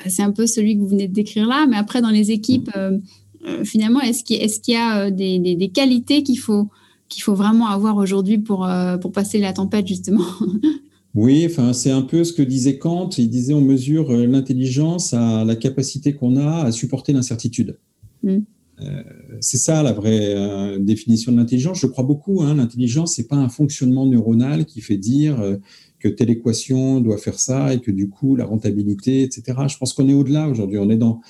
C'est 0.07 0.23
un 0.23 0.31
peu 0.31 0.47
celui 0.47 0.77
que 0.77 0.81
vous 0.81 0.89
venez 0.89 1.09
de 1.09 1.13
décrire 1.13 1.47
là, 1.47 1.67
mais 1.69 1.77
après 1.77 2.01
dans 2.01 2.11
les 2.11 2.31
équipes, 2.31 2.71
euh, 2.77 2.99
euh, 3.47 3.65
finalement, 3.65 4.01
est-ce 4.01 4.25
qu'il 4.25 4.75
y 4.75 4.77
a 4.77 5.07
euh, 5.07 5.11
des, 5.11 5.71
qualités 5.75 6.23
qu'il 6.23 6.39
faut, 6.39 6.69
qu'il 7.09 7.23
faut 7.23 7.35
vraiment 7.35 7.67
avoir 7.67 7.97
aujourd'hui 7.97 8.39
pour, 8.39 8.69
pour 9.01 9.13
passer 9.13 9.39
la 9.39 9.53
tempête, 9.53 9.87
justement? 9.87 10.25
Oui, 11.15 11.47
enfin, 11.47 11.73
c'est 11.73 11.91
un 11.91 12.03
peu 12.03 12.25
ce 12.25 12.33
que 12.33 12.43
disait 12.43 12.79
Kant. 12.79 13.11
Il 13.19 13.29
disait 13.29 13.53
on 13.53 13.61
mesure 13.61 14.13
l'intelligence 14.13 15.13
à 15.13 15.45
la 15.45 15.57
capacité 15.57 16.15
qu'on 16.15 16.37
a 16.37 16.65
à 16.65 16.73
supporter 16.73 17.13
l'incertitude. 17.13 17.79
Mmh. 18.23 18.39
Euh, 18.81 19.03
c'est 19.41 19.59
ça 19.59 19.83
la 19.83 19.93
vraie 19.93 20.35
euh, 20.35 20.79
définition 20.79 21.33
de 21.33 21.37
l'intelligence. 21.37 21.81
Je 21.81 21.87
crois 21.87 22.05
beaucoup. 22.05 22.43
Hein, 22.43 22.55
l'intelligence, 22.55 23.17
c'est 23.17 23.29
pas 23.29 23.37
un 23.37 23.49
fonctionnement 23.49 24.07
neuronal 24.07 24.65
qui 24.65 24.81
fait 24.81 24.97
dire 24.97 25.41
euh, 25.41 25.57
que 25.99 26.09
telle 26.09 26.31
équation 26.31 27.01
doit 27.01 27.19
faire 27.19 27.39
ça 27.39 27.75
et 27.75 27.81
que 27.81 27.91
du 27.91 28.09
coup 28.09 28.37
la 28.37 28.45
rentabilité, 28.45 29.23
etc. 29.23 29.59
Je 29.69 29.77
pense 29.79 29.93
qu'on 29.93 30.09
est 30.09 30.15
au-delà 30.15 30.49
aujourd'hui. 30.49 30.79
On 30.79 30.91
est 30.91 30.97
dans 30.97 31.21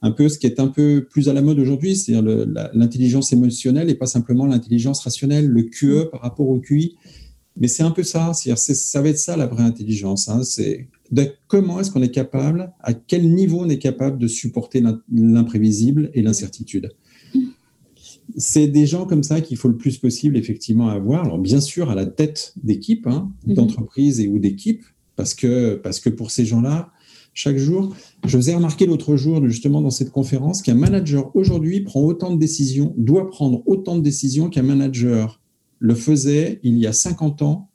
un 0.00 0.10
peu 0.10 0.28
ce 0.28 0.38
qui 0.38 0.46
est 0.46 0.58
un 0.58 0.68
peu 0.68 1.06
plus 1.08 1.28
à 1.28 1.32
la 1.32 1.42
mode 1.42 1.58
aujourd'hui, 1.60 1.94
c'est-à-dire 1.94 2.46
l'intelligence 2.74 3.32
émotionnelle 3.32 3.88
et 3.88 3.94
pas 3.94 4.06
simplement 4.06 4.46
l'intelligence 4.46 5.00
rationnelle, 5.00 5.46
le 5.46 5.62
QE 5.62 6.10
par 6.10 6.22
rapport 6.22 6.48
au 6.48 6.58
QI. 6.58 6.96
Mais 7.56 7.68
c'est 7.68 7.82
un 7.82 7.90
peu 7.90 8.02
ça, 8.02 8.32
c'est-à-dire 8.32 8.58
ça 8.58 9.02
va 9.02 9.08
être 9.08 9.18
ça 9.18 9.36
la 9.36 9.46
vraie 9.46 9.62
intelligence. 9.62 10.28
Hein. 10.28 10.42
c'est 10.42 10.88
comment 11.48 11.80
est-ce 11.80 11.90
qu'on 11.90 12.02
est 12.02 12.10
capable, 12.10 12.72
à 12.80 12.94
quel 12.94 13.32
niveau 13.32 13.60
on 13.60 13.68
est 13.68 13.78
capable 13.78 14.18
de 14.18 14.26
supporter 14.26 14.82
l'imprévisible 15.12 16.10
et 16.14 16.22
l'incertitude. 16.22 16.92
C'est 18.36 18.68
des 18.68 18.86
gens 18.86 19.04
comme 19.04 19.22
ça 19.22 19.42
qu'il 19.42 19.58
faut 19.58 19.68
le 19.68 19.76
plus 19.76 19.98
possible 19.98 20.38
effectivement 20.38 20.88
avoir. 20.88 21.24
Alors 21.24 21.38
bien 21.38 21.60
sûr 21.60 21.90
à 21.90 21.94
la 21.94 22.06
tête 22.06 22.54
d'équipe, 22.62 23.06
hein, 23.06 23.30
mhm. 23.46 23.54
d'entreprise 23.54 24.20
et 24.20 24.28
ou 24.28 24.38
d'équipe, 24.38 24.82
parce 25.16 25.34
que, 25.34 25.74
parce 25.74 26.00
que 26.00 26.08
pour 26.08 26.30
ces 26.30 26.46
gens-là, 26.46 26.92
chaque 27.34 27.56
jour. 27.56 27.94
Je 28.26 28.36
vous 28.36 28.50
ai 28.50 28.54
remarqué 28.54 28.86
l'autre 28.86 29.16
jour, 29.16 29.42
justement, 29.48 29.80
dans 29.80 29.90
cette 29.90 30.10
conférence, 30.10 30.62
qu'un 30.62 30.74
manager 30.74 31.34
aujourd'hui 31.34 31.80
prend 31.80 32.02
autant 32.02 32.32
de 32.32 32.38
décisions, 32.38 32.94
doit 32.96 33.30
prendre 33.30 33.62
autant 33.66 33.96
de 33.96 34.02
décisions 34.02 34.50
qu'un 34.50 34.62
manager 34.62 35.40
le 35.82 35.96
faisait 35.96 36.60
il 36.62 36.78
y 36.78 36.86
a 36.86 36.92
50 36.92 37.42
ans 37.42 37.68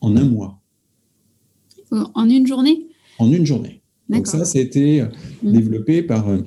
en 0.00 0.16
un 0.16 0.24
mois. 0.24 0.62
En 1.90 2.28
une 2.28 2.46
journée? 2.46 2.88
En 3.18 3.30
une 3.30 3.44
journée. 3.44 3.82
Donc 4.08 4.26
ça, 4.26 4.44
ça 4.46 4.58
a 4.58 4.62
été 4.62 5.02
mmh. 5.02 5.52
développé 5.52 6.02
par 6.02 6.30
euh, 6.30 6.38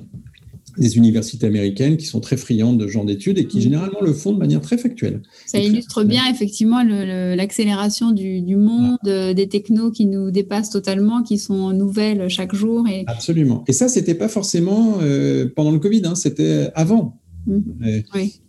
des 0.78 0.96
universités 0.96 1.46
américaines 1.46 1.96
qui 1.96 2.06
sont 2.06 2.18
très 2.18 2.36
friandes 2.36 2.78
de 2.78 2.88
ce 2.88 2.92
genre 2.92 3.04
d'études 3.04 3.38
et 3.38 3.46
qui 3.46 3.58
mm. 3.58 3.60
généralement 3.60 4.00
le 4.00 4.12
font 4.12 4.32
de 4.32 4.38
manière 4.38 4.60
très 4.60 4.78
factuelle. 4.78 5.22
Ça 5.46 5.60
illustre 5.60 6.02
bien 6.02 6.22
effectivement 6.28 6.82
l'accélération 6.82 8.10
du, 8.10 8.56
monde, 8.56 8.98
euh, 9.06 9.32
des 9.32 9.48
technos 9.48 9.92
qui 9.92 10.06
nous 10.06 10.32
dépassent 10.32 10.70
totalement, 10.70 11.22
qui 11.22 11.38
sont 11.38 11.72
nouvelles 11.72 12.28
chaque 12.28 12.54
jour. 12.54 12.86
Et... 12.88 13.04
Absolument. 13.06 13.64
Et 13.68 13.72
ça, 13.72 13.88
c'était 13.88 14.14
pas 14.14 14.28
forcément 14.28 14.98
euh, 15.00 15.48
pendant 15.54 15.70
le 15.70 15.78
Covid, 15.78 16.02
hein, 16.04 16.16
c'était 16.16 16.68
avant. 16.74 17.20
Mm. 17.46 17.60
oui. 18.14 18.40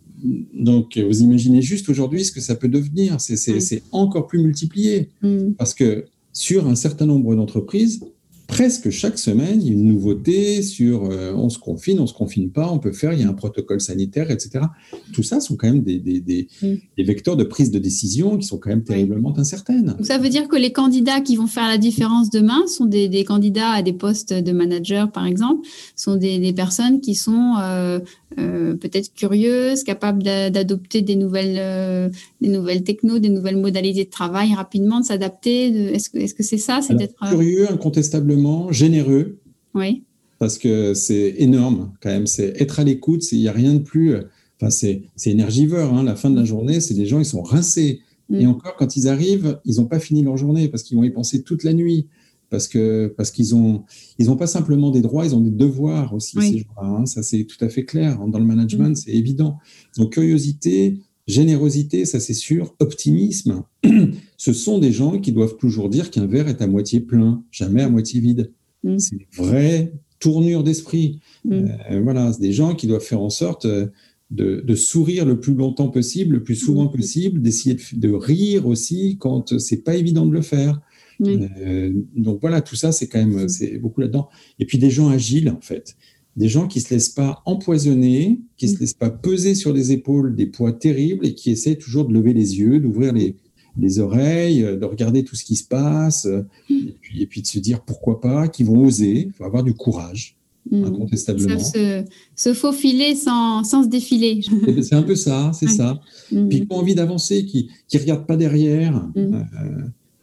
Donc, 0.54 0.98
vous 0.98 1.20
imaginez 1.22 1.62
juste 1.62 1.88
aujourd'hui 1.88 2.24
ce 2.24 2.32
que 2.32 2.40
ça 2.40 2.54
peut 2.54 2.68
devenir. 2.68 3.20
C'est 3.20 3.82
encore 3.92 4.26
plus 4.26 4.40
multiplié. 4.40 5.10
Mm. 5.22 5.52
Parce 5.52 5.74
que 5.74 6.06
sur 6.32 6.68
un 6.68 6.74
certain 6.74 7.06
nombre 7.06 7.34
d'entreprises, 7.34 8.00
presque 8.48 8.88
chaque 8.88 9.18
semaine, 9.18 9.60
il 9.60 9.68
y 9.68 9.70
a 9.70 9.72
une 9.74 9.86
nouveauté 9.86 10.62
sur 10.62 11.04
euh, 11.04 11.32
on 11.36 11.50
se 11.50 11.58
confine, 11.58 12.00
on 12.00 12.06
se 12.06 12.14
confine 12.14 12.50
pas, 12.50 12.72
on 12.72 12.78
peut 12.78 12.92
faire, 12.92 13.12
il 13.12 13.20
y 13.20 13.22
a 13.22 13.28
un 13.28 13.34
protocole 13.34 13.80
sanitaire, 13.80 14.30
etc. 14.30 14.64
Tout 15.12 15.22
ça 15.22 15.38
sont 15.38 15.54
quand 15.54 15.68
même 15.68 15.82
des, 15.82 15.98
des, 15.98 16.20
des, 16.20 16.48
mm. 16.62 17.02
vecteurs 17.04 17.36
de 17.36 17.44
prise 17.44 17.70
de 17.70 17.78
décision 17.78 18.38
qui 18.38 18.46
sont 18.46 18.58
quand 18.58 18.70
même 18.70 18.82
terriblement 18.82 19.38
incertaines. 19.38 19.94
ça 20.00 20.16
veut 20.16 20.30
dire 20.30 20.48
que 20.48 20.56
les 20.56 20.72
candidats 20.72 21.20
qui 21.20 21.36
vont 21.36 21.46
faire 21.46 21.68
la 21.68 21.76
différence 21.76 22.30
demain 22.30 22.66
sont 22.66 22.86
des, 22.86 23.24
candidats 23.24 23.70
à 23.70 23.82
des 23.82 23.92
postes 23.92 24.32
de 24.32 24.52
manager, 24.52 25.12
par 25.12 25.26
exemple, 25.26 25.68
sont 25.94 26.16
des, 26.16 26.52
personnes 26.54 27.02
qui 27.02 27.14
sont 27.14 27.54
euh, 27.60 28.00
euh, 28.38 28.74
peut-être 28.74 29.12
curieuses, 29.14 29.84
capables 29.84 30.22
d'adopter 30.22 31.02
des 31.02 31.16
nouvelles, 31.16 32.10
des 32.40 32.48
nouvelles 32.48 32.82
technos, 32.82 33.18
des 33.18 33.28
nouvelles 33.28 33.58
modalités 33.58 34.06
de 34.06 34.10
travail 34.10 34.54
rapidement, 34.54 35.00
de 35.00 35.04
s'adapter. 35.04 35.66
Est-ce 35.92 36.08
que 36.08 36.18
c'est 36.26 36.42
-ce 36.42 36.42
c'est 36.42 36.58
ça 36.58 36.80
C'est 36.80 36.94
d'être 36.94 37.14
curieux, 37.28 37.70
incontestablement 37.70 38.37
généreux. 38.70 39.38
Oui. 39.74 40.04
Parce 40.38 40.58
que 40.58 40.94
c'est 40.94 41.34
énorme 41.38 41.92
quand 42.00 42.10
même. 42.10 42.26
C'est 42.26 42.60
être 42.60 42.80
à 42.80 42.84
l'écoute. 42.84 43.30
Il 43.32 43.40
n'y 43.40 43.48
a 43.48 43.52
rien 43.52 43.74
de 43.74 43.80
plus. 43.80 44.16
Enfin, 44.60 44.70
c'est 44.70 45.02
énergivore. 45.26 45.94
Hein. 45.94 46.02
La 46.02 46.16
fin 46.16 46.30
de 46.30 46.36
la 46.36 46.44
journée, 46.44 46.80
c'est 46.80 46.94
des 46.94 47.06
gens, 47.06 47.18
ils 47.18 47.24
sont 47.24 47.42
rincés. 47.42 48.00
Et 48.32 48.44
mm. 48.44 48.50
encore, 48.50 48.76
quand 48.76 48.96
ils 48.96 49.08
arrivent, 49.08 49.60
ils 49.64 49.76
n'ont 49.76 49.86
pas 49.86 49.98
fini 49.98 50.22
leur 50.22 50.36
journée 50.36 50.68
parce 50.68 50.82
qu'ils 50.82 50.96
vont 50.96 51.04
y 51.04 51.10
penser 51.10 51.42
toute 51.42 51.64
la 51.64 51.72
nuit. 51.72 52.06
Parce 52.50 52.66
que 52.66 53.12
parce 53.14 53.30
qu'ils 53.30 53.54
ont 53.54 53.84
ils 54.18 54.30
ont 54.30 54.36
pas 54.36 54.46
simplement 54.46 54.90
des 54.90 55.02
droits, 55.02 55.26
ils 55.26 55.34
ont 55.34 55.40
des 55.40 55.50
devoirs 55.50 56.14
aussi. 56.14 56.38
Ces 56.40 56.66
hein. 56.80 57.04
Ça 57.04 57.22
c'est 57.22 57.44
tout 57.44 57.62
à 57.62 57.68
fait 57.68 57.84
clair 57.84 58.18
dans 58.26 58.38
le 58.38 58.44
management, 58.46 58.90
mm. 58.90 58.96
c'est 58.96 59.10
évident. 59.10 59.58
Donc 59.98 60.14
curiosité, 60.14 60.98
générosité, 61.28 62.06
ça 62.06 62.18
c'est 62.18 62.34
sûr, 62.34 62.74
optimisme, 62.80 63.62
ce 64.36 64.52
sont 64.52 64.78
des 64.78 64.92
gens 64.92 65.20
qui 65.20 65.30
doivent 65.30 65.56
toujours 65.58 65.90
dire 65.90 66.10
qu'un 66.10 66.26
verre 66.26 66.48
est 66.48 66.62
à 66.62 66.66
moitié 66.66 67.00
plein, 67.00 67.44
jamais 67.52 67.82
à 67.82 67.88
moitié 67.88 68.20
vide. 68.20 68.50
Mm. 68.82 68.98
C'est 68.98 69.16
une 69.16 69.26
vraie 69.44 69.92
tournure 70.18 70.64
d'esprit. 70.64 71.20
Mm. 71.44 71.52
Euh, 71.90 72.00
voilà, 72.02 72.32
c'est 72.32 72.40
des 72.40 72.52
gens 72.52 72.74
qui 72.74 72.86
doivent 72.86 73.04
faire 73.04 73.20
en 73.20 73.30
sorte 73.30 73.66
euh, 73.66 73.86
de, 74.30 74.74
sourire 74.74 75.26
le 75.26 75.38
plus 75.38 75.54
longtemps 75.54 75.88
possible, 75.88 76.36
le 76.36 76.42
plus 76.42 76.56
souvent 76.56 76.86
mm. 76.86 76.92
possible, 76.92 77.42
d'essayer 77.42 77.76
de, 77.92 78.10
rire 78.10 78.66
aussi 78.66 79.18
quand 79.20 79.58
c'est 79.58 79.84
pas 79.84 79.96
évident 79.96 80.26
de 80.26 80.32
le 80.32 80.42
faire. 80.42 80.80
Euh, 81.20 81.92
donc 82.16 82.40
voilà, 82.40 82.62
tout 82.62 82.76
ça, 82.76 82.92
c'est 82.92 83.08
quand 83.08 83.18
même 83.18 83.48
c'est 83.48 83.76
beaucoup 83.78 84.00
là-dedans. 84.00 84.28
Et 84.60 84.64
puis 84.64 84.78
des 84.78 84.90
gens 84.90 85.08
agiles, 85.08 85.50
en 85.50 85.60
fait 85.60 85.96
des 86.38 86.48
gens 86.48 86.68
qui 86.68 86.78
ne 86.78 86.84
se 86.84 86.94
laissent 86.94 87.08
pas 87.08 87.42
empoisonner, 87.46 88.40
qui 88.56 88.66
ne 88.66 88.70
se 88.70 88.76
mm. 88.76 88.80
laissent 88.80 88.94
pas 88.94 89.10
peser 89.10 89.54
sur 89.56 89.72
les 89.72 89.90
épaules 89.90 90.36
des 90.36 90.46
poids 90.46 90.72
terribles 90.72 91.26
et 91.26 91.34
qui 91.34 91.50
essaient 91.50 91.74
toujours 91.74 92.06
de 92.06 92.14
lever 92.14 92.32
les 92.32 92.58
yeux, 92.58 92.78
d'ouvrir 92.78 93.12
les, 93.12 93.98
oreilles, 93.98 94.60
de 94.60 94.84
regarder 94.84 95.24
tout 95.24 95.36
ce 95.36 95.44
qui 95.44 95.56
se 95.56 95.64
passe, 95.64 96.26
mm. 96.70 96.74
et, 97.18 97.26
puis, 97.26 97.42
de 97.42 97.46
se 97.46 97.58
dire 97.58 97.82
pourquoi 97.82 98.20
pas, 98.20 98.46
qui 98.46 98.62
vont 98.62 98.84
oser, 98.84 99.26
il 99.26 99.32
faut 99.32 99.44
avoir 99.44 99.64
du 99.64 99.74
courage. 99.74 100.36
Mm. 100.70 100.84
Incontestablement. 100.84 101.58
Se, 101.58 102.04
se, 102.36 102.54
faufiler 102.54 103.16
sans, 103.16 103.64
sans 103.64 103.82
se 103.82 103.88
défiler. 103.88 104.40
C'est 104.82 104.94
un 104.94 105.02
peu 105.02 105.16
ça, 105.16 105.50
c'est 105.54 105.68
ça. 105.68 106.00
Puis 106.28 106.60
qui 106.60 106.66
ont 106.70 106.76
envie 106.76 106.94
d'avancer, 106.94 107.46
qui 107.46 107.68
ne 107.92 107.98
regardent 107.98 108.26
pas 108.26 108.36
derrière, 108.36 109.08
euh, 109.16 109.32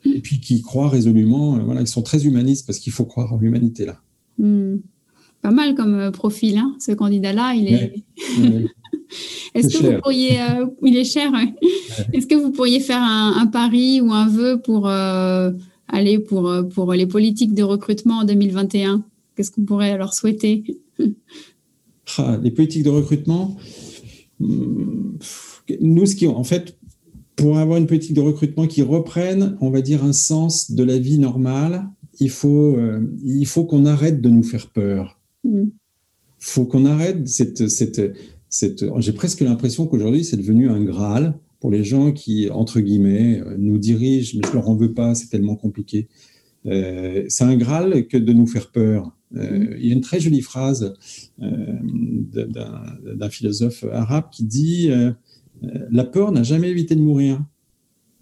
et 0.06 0.21
puis 0.21 0.39
qui 0.39 0.62
croient 0.62 0.89
résolument, 0.89 1.58
euh, 1.58 1.60
voilà, 1.60 1.82
ils 1.82 1.88
sont 1.88 2.04
très 2.04 2.25
humanistes 2.25 2.65
parce 2.65 2.80
qu'il 2.80 2.93
faut 2.93 3.06
croire 3.06 3.34
en 3.34 3.38
l'humanité 3.38 3.86
là 3.86 3.99
pas 5.45 5.51
mal 5.51 5.75
comme 5.75 5.93
euh, 5.93 6.10
profil, 6.10 6.58
hein, 6.58 6.75
ce 6.79 6.91
candidat-là. 6.91 7.53
Il 7.53 7.67
est. 7.71 8.03
Est-ce 9.53 9.77
que 9.77 9.86
vous 9.86 10.01
pourriez, 10.01 10.41
euh, 10.41 10.65
il 10.81 10.97
est 10.97 11.03
cher. 11.03 11.31
Est-ce 12.13 12.25
que 12.25 12.34
vous 12.34 12.51
pourriez 12.51 12.79
faire 12.79 13.03
un, 13.03 13.45
pari 13.45 14.01
ou 14.01 14.12
un 14.12 14.27
vœu 14.27 14.60
pour 14.60 14.89
euh, 14.89 15.51
aller 15.88 16.17
pour 16.17 16.51
pour 16.73 16.93
les 16.93 17.05
politiques 17.05 17.53
de 17.53 17.62
recrutement 17.62 18.19
en 18.21 18.23
2021 18.23 19.05
Qu'est-ce 19.36 19.51
qu'on 19.51 19.65
pourrait 19.65 19.95
leur 19.99 20.15
souhaiter? 20.15 20.63
Ah, 22.17 22.39
Les 22.41 22.49
politiques 22.49 22.84
de 22.84 22.89
recrutement, 22.89 23.55
hmm, 24.39 25.17
nous, 25.79 26.05
ce 26.08 26.15
qui, 26.15 26.27
en 26.27 26.43
fait, 26.43 26.75
pour 27.36 27.60
avoir 27.60 27.77
une 27.77 27.86
politique 27.86 28.15
de 28.15 28.21
recrutement 28.21 28.65
qui 28.65 28.81
reprenne, 28.81 29.58
on 29.62 29.69
va 29.69 29.81
dire, 29.81 30.03
un 30.03 30.13
sens 30.13 30.71
de 30.71 30.84
la 30.84 30.97
vie 30.97 31.19
normale, 31.19 31.88
il 32.19 32.31
faut, 32.31 32.77
il 33.23 33.45
faut 33.45 33.65
qu'on 33.65 33.86
arrête 33.86 34.21
de 34.21 34.29
nous 34.29 34.43
faire 34.43 34.67
peur. 34.67 35.14
Il 35.45 35.71
faut 36.39 36.65
qu'on 36.65 36.86
arrête 36.86 37.27
cette. 37.27 37.67
cette, 37.69 38.01
cette 38.49 38.86
J'ai 38.99 39.13
presque 39.13 39.41
l'impression 39.41 39.88
qu'aujourd'hui, 39.88 40.23
c'est 40.23 40.38
devenu 40.38 40.69
un 40.69 40.84
Graal 40.84 41.38
pour 41.60 41.71
les 41.71 41.84
gens 41.84 42.12
qui, 42.12 42.49
entre 42.49 42.79
guillemets, 42.79 43.41
nous 43.58 43.77
dirigent, 43.77 44.38
mais 44.38 44.47
je 44.47 44.53
leur 44.53 44.69
en 44.69 44.75
veux 44.75 44.93
pas, 44.93 45.15
c'est 45.15 45.27
tellement 45.27 45.55
compliqué. 45.55 46.08
Euh, 46.65 47.25
c'est 47.27 47.43
un 47.43 47.55
Graal 47.55 48.08
que 48.08 48.17
de 48.17 48.34
nous 48.34 48.47
faire 48.47 48.71
peur. 48.71 49.12
Euh, 49.36 49.75
il 49.79 49.88
y 49.88 49.91
a 49.91 49.93
une 49.93 50.01
très 50.01 50.19
jolie 50.19 50.41
phrase 50.41 50.93
euh, 51.41 51.79
d'un 52.43 53.29
philosophe 53.29 53.84
arabe 53.91 54.25
qui 54.31 54.43
dit 54.43 54.89
La 55.62 56.03
peur 56.03 56.31
n'a 56.31 56.43
jamais 56.43 56.69
évité 56.69 56.95
de 56.95 57.01
mourir, 57.01 57.43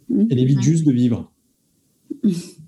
elle 0.10 0.40
évite 0.40 0.62
juste 0.62 0.86
de 0.86 0.92
vivre. 0.92 1.32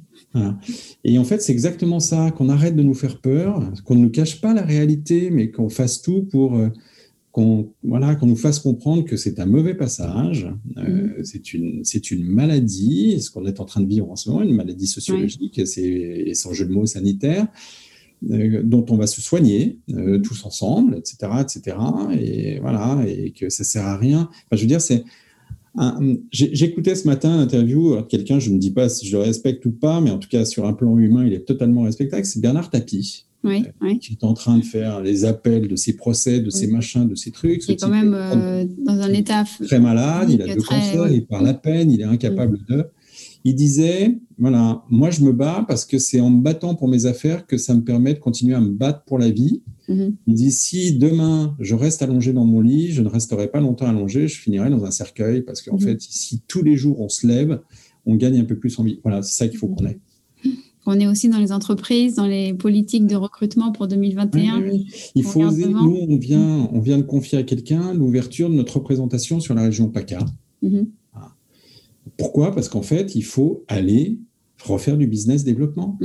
Et 1.03 1.17
en 1.17 1.23
fait, 1.23 1.41
c'est 1.41 1.51
exactement 1.51 1.99
ça, 1.99 2.31
qu'on 2.31 2.49
arrête 2.49 2.75
de 2.75 2.83
nous 2.83 2.93
faire 2.93 3.19
peur, 3.19 3.71
qu'on 3.83 3.95
ne 3.95 4.01
nous 4.01 4.09
cache 4.09 4.41
pas 4.41 4.53
la 4.53 4.63
réalité, 4.63 5.29
mais 5.31 5.51
qu'on 5.51 5.69
fasse 5.69 6.01
tout 6.01 6.23
pour 6.23 6.55
euh, 6.55 6.69
qu'on 7.31 7.71
voilà, 7.83 8.15
qu'on 8.15 8.27
nous 8.27 8.35
fasse 8.35 8.59
comprendre 8.59 9.03
que 9.03 9.17
c'est 9.17 9.39
un 9.39 9.45
mauvais 9.45 9.75
passage, 9.75 10.47
euh, 10.77 11.21
mm-hmm. 11.21 11.23
c'est 11.23 11.53
une, 11.53 11.83
une 12.11 12.25
maladie, 12.25 13.21
ce 13.21 13.29
qu'on 13.29 13.45
est 13.45 13.59
en 13.59 13.65
train 13.65 13.81
de 13.81 13.87
vivre 13.87 14.09
en 14.09 14.15
ce 14.15 14.29
moment, 14.29 14.41
une 14.41 14.55
maladie 14.55 14.87
sociologique, 14.87 15.61
c'est, 15.65 15.83
et 15.83 16.33
sans 16.33 16.53
jeu 16.53 16.65
de 16.65 16.71
mots 16.71 16.85
sanitaire, 16.85 17.47
euh, 18.29 18.63
dont 18.63 18.85
on 18.89 18.97
va 18.97 19.07
se 19.07 19.21
soigner 19.21 19.79
mm-hmm. 19.89 20.21
tous 20.21 20.45
ensemble, 20.45 20.97
etc., 20.97 21.17
etc., 21.41 21.77
et 22.19 22.59
voilà, 22.59 23.03
et 23.07 23.31
que 23.31 23.49
ça 23.49 23.63
sert 23.63 23.85
à 23.85 23.97
rien. 23.97 24.29
Enfin, 24.31 24.55
je 24.55 24.61
veux 24.61 24.67
dire, 24.67 24.81
c'est 24.81 25.03
J'écoutais 26.31 26.95
ce 26.95 27.07
matin 27.07 27.37
l'interview 27.37 27.97
de 27.97 28.01
quelqu'un, 28.03 28.39
je 28.39 28.49
ne 28.49 28.57
dis 28.57 28.71
pas 28.71 28.89
si 28.89 29.07
je 29.07 29.17
le 29.17 29.23
respecte 29.23 29.65
ou 29.65 29.71
pas, 29.71 30.01
mais 30.01 30.11
en 30.11 30.19
tout 30.19 30.29
cas 30.29 30.45
sur 30.45 30.65
un 30.65 30.73
plan 30.73 30.97
humain, 30.97 31.25
il 31.25 31.33
est 31.33 31.45
totalement 31.45 31.83
respectable. 31.83 32.25
C'est 32.25 32.41
Bernard 32.41 32.69
Tapie. 32.69 33.25
Oui, 33.43 33.63
euh, 33.83 33.95
qui 33.99 34.13
est 34.13 34.23
en 34.23 34.33
train 34.33 34.57
de 34.57 34.63
faire 34.63 35.01
les 35.01 35.23
appels 35.23 35.67
de 35.67 35.75
ses 35.75 35.95
procès, 35.95 36.39
de 36.39 36.49
ses 36.49 36.65
machins, 36.65 37.07
de 37.07 37.13
ses 37.13 37.29
trucs. 37.29 37.63
Il 37.67 37.73
est 37.73 37.79
quand 37.79 37.89
même 37.89 38.15
euh, 38.15 38.65
dans 38.79 38.99
un 38.99 39.13
état 39.13 39.43
très 39.65 39.79
malade, 39.79 40.31
il 40.31 40.41
a 40.41 40.55
deux 40.55 40.63
cancers, 40.63 41.11
il 41.11 41.27
parle 41.27 41.47
à 41.47 41.53
peine, 41.53 41.91
il 41.91 42.01
est 42.01 42.05
incapable 42.05 42.57
de. 42.67 42.85
Il 43.43 43.53
disait 43.53 44.17
voilà, 44.39 44.83
moi 44.89 45.11
je 45.11 45.21
me 45.21 45.31
bats 45.31 45.63
parce 45.67 45.85
que 45.85 45.99
c'est 45.99 46.19
en 46.19 46.31
me 46.31 46.41
battant 46.41 46.73
pour 46.73 46.87
mes 46.87 47.05
affaires 47.05 47.45
que 47.45 47.57
ça 47.57 47.75
me 47.75 47.83
permet 47.83 48.15
de 48.15 48.19
continuer 48.19 48.55
à 48.55 48.59
me 48.59 48.71
battre 48.71 49.03
pour 49.05 49.19
la 49.19 49.29
vie. 49.29 49.61
Mhm. 49.87 50.15
Il 50.27 50.33
dit 50.33 50.51
si 50.51 50.97
demain 50.97 51.55
je 51.59 51.75
reste 51.75 52.01
allongé 52.01 52.33
dans 52.33 52.45
mon 52.45 52.61
lit, 52.61 52.91
je 52.91 53.01
ne 53.01 53.07
resterai 53.07 53.47
pas 53.47 53.59
longtemps 53.59 53.85
allongé, 53.85 54.27
je 54.27 54.39
finirai 54.39 54.69
dans 54.69 54.83
un 54.85 54.91
cercueil 54.91 55.41
parce 55.41 55.61
qu'en 55.61 55.75
mhm. 55.75 55.81
fait, 55.81 56.01
si 56.01 56.41
tous 56.47 56.63
les 56.63 56.75
jours 56.75 56.99
on 57.01 57.09
se 57.09 57.27
lève, 57.27 57.61
on 58.05 58.15
gagne 58.15 58.39
un 58.39 58.45
peu 58.45 58.57
plus 58.57 58.77
en 58.79 58.83
vie. 58.83 58.99
Voilà, 59.03 59.21
c'est 59.21 59.35
ça 59.35 59.47
qu'il 59.47 59.57
faut 59.57 59.67
qu'on 59.67 59.85
ait. 59.85 59.99
On 60.87 60.99
est 60.99 61.07
aussi 61.07 61.29
dans 61.29 61.39
les 61.39 61.51
entreprises, 61.51 62.15
dans 62.15 62.27
les 62.27 62.53
politiques 62.53 63.07
de 63.07 63.15
recrutement 63.15 63.71
pour 63.71 63.87
2021. 63.87 64.63
Il 65.15 65.23
faut 65.23 65.43
oser. 65.43 65.67
Nous, 65.67 66.05
on 66.07 66.17
vient, 66.17 66.69
on 66.71 66.79
vient 66.79 66.97
de 66.97 67.03
confier 67.03 67.39
à 67.39 67.43
quelqu'un 67.43 67.93
l'ouverture 67.93 68.49
de 68.49 68.55
notre 68.55 68.75
représentation 68.75 69.39
sur 69.39 69.55
la 69.55 69.63
région 69.63 69.89
PACA. 69.89 70.23
Mhm. 70.61 70.87
Pourquoi? 72.17 72.53
Parce 72.53 72.69
qu'en 72.69 72.83
fait, 72.83 73.15
il 73.15 73.23
faut 73.23 73.63
aller 73.67 74.19
refaire 74.63 74.97
du 74.97 75.07
business 75.07 75.43
développement. 75.43 75.97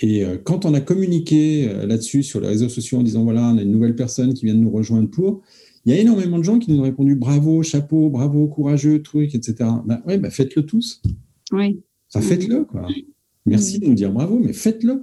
Et 0.00 0.24
euh, 0.24 0.38
quand 0.38 0.64
on 0.64 0.74
a 0.74 0.80
communiqué 0.80 1.68
euh, 1.68 1.86
là-dessus 1.86 2.22
sur 2.22 2.40
les 2.40 2.48
réseaux 2.48 2.68
sociaux 2.68 2.98
en 2.98 3.02
disant 3.02 3.22
voilà, 3.22 3.42
on 3.42 3.58
a 3.58 3.62
une 3.62 3.70
nouvelle 3.70 3.94
personne 3.94 4.32
qui 4.34 4.46
vient 4.46 4.54
de 4.54 4.60
nous 4.60 4.70
rejoindre 4.70 5.10
pour, 5.10 5.42
il 5.84 5.94
y 5.94 5.96
a 5.96 6.00
énormément 6.00 6.38
de 6.38 6.42
gens 6.42 6.58
qui 6.58 6.70
nous 6.72 6.80
ont 6.80 6.84
répondu 6.84 7.14
bravo, 7.14 7.62
chapeau, 7.62 8.10
bravo, 8.10 8.46
courageux, 8.48 9.02
truc, 9.02 9.34
etc. 9.34 9.70
Ben 9.86 10.02
ouais, 10.06 10.18
ben 10.18 10.30
faites-le 10.30 10.64
tous. 10.64 11.02
Oui. 11.52 11.80
faites-le, 12.10 12.64
quoi. 12.64 12.86
Merci 13.46 13.78
de 13.78 13.86
nous 13.86 13.94
dire 13.94 14.12
bravo, 14.12 14.38
mais 14.38 14.52
faites-le. 14.52 15.02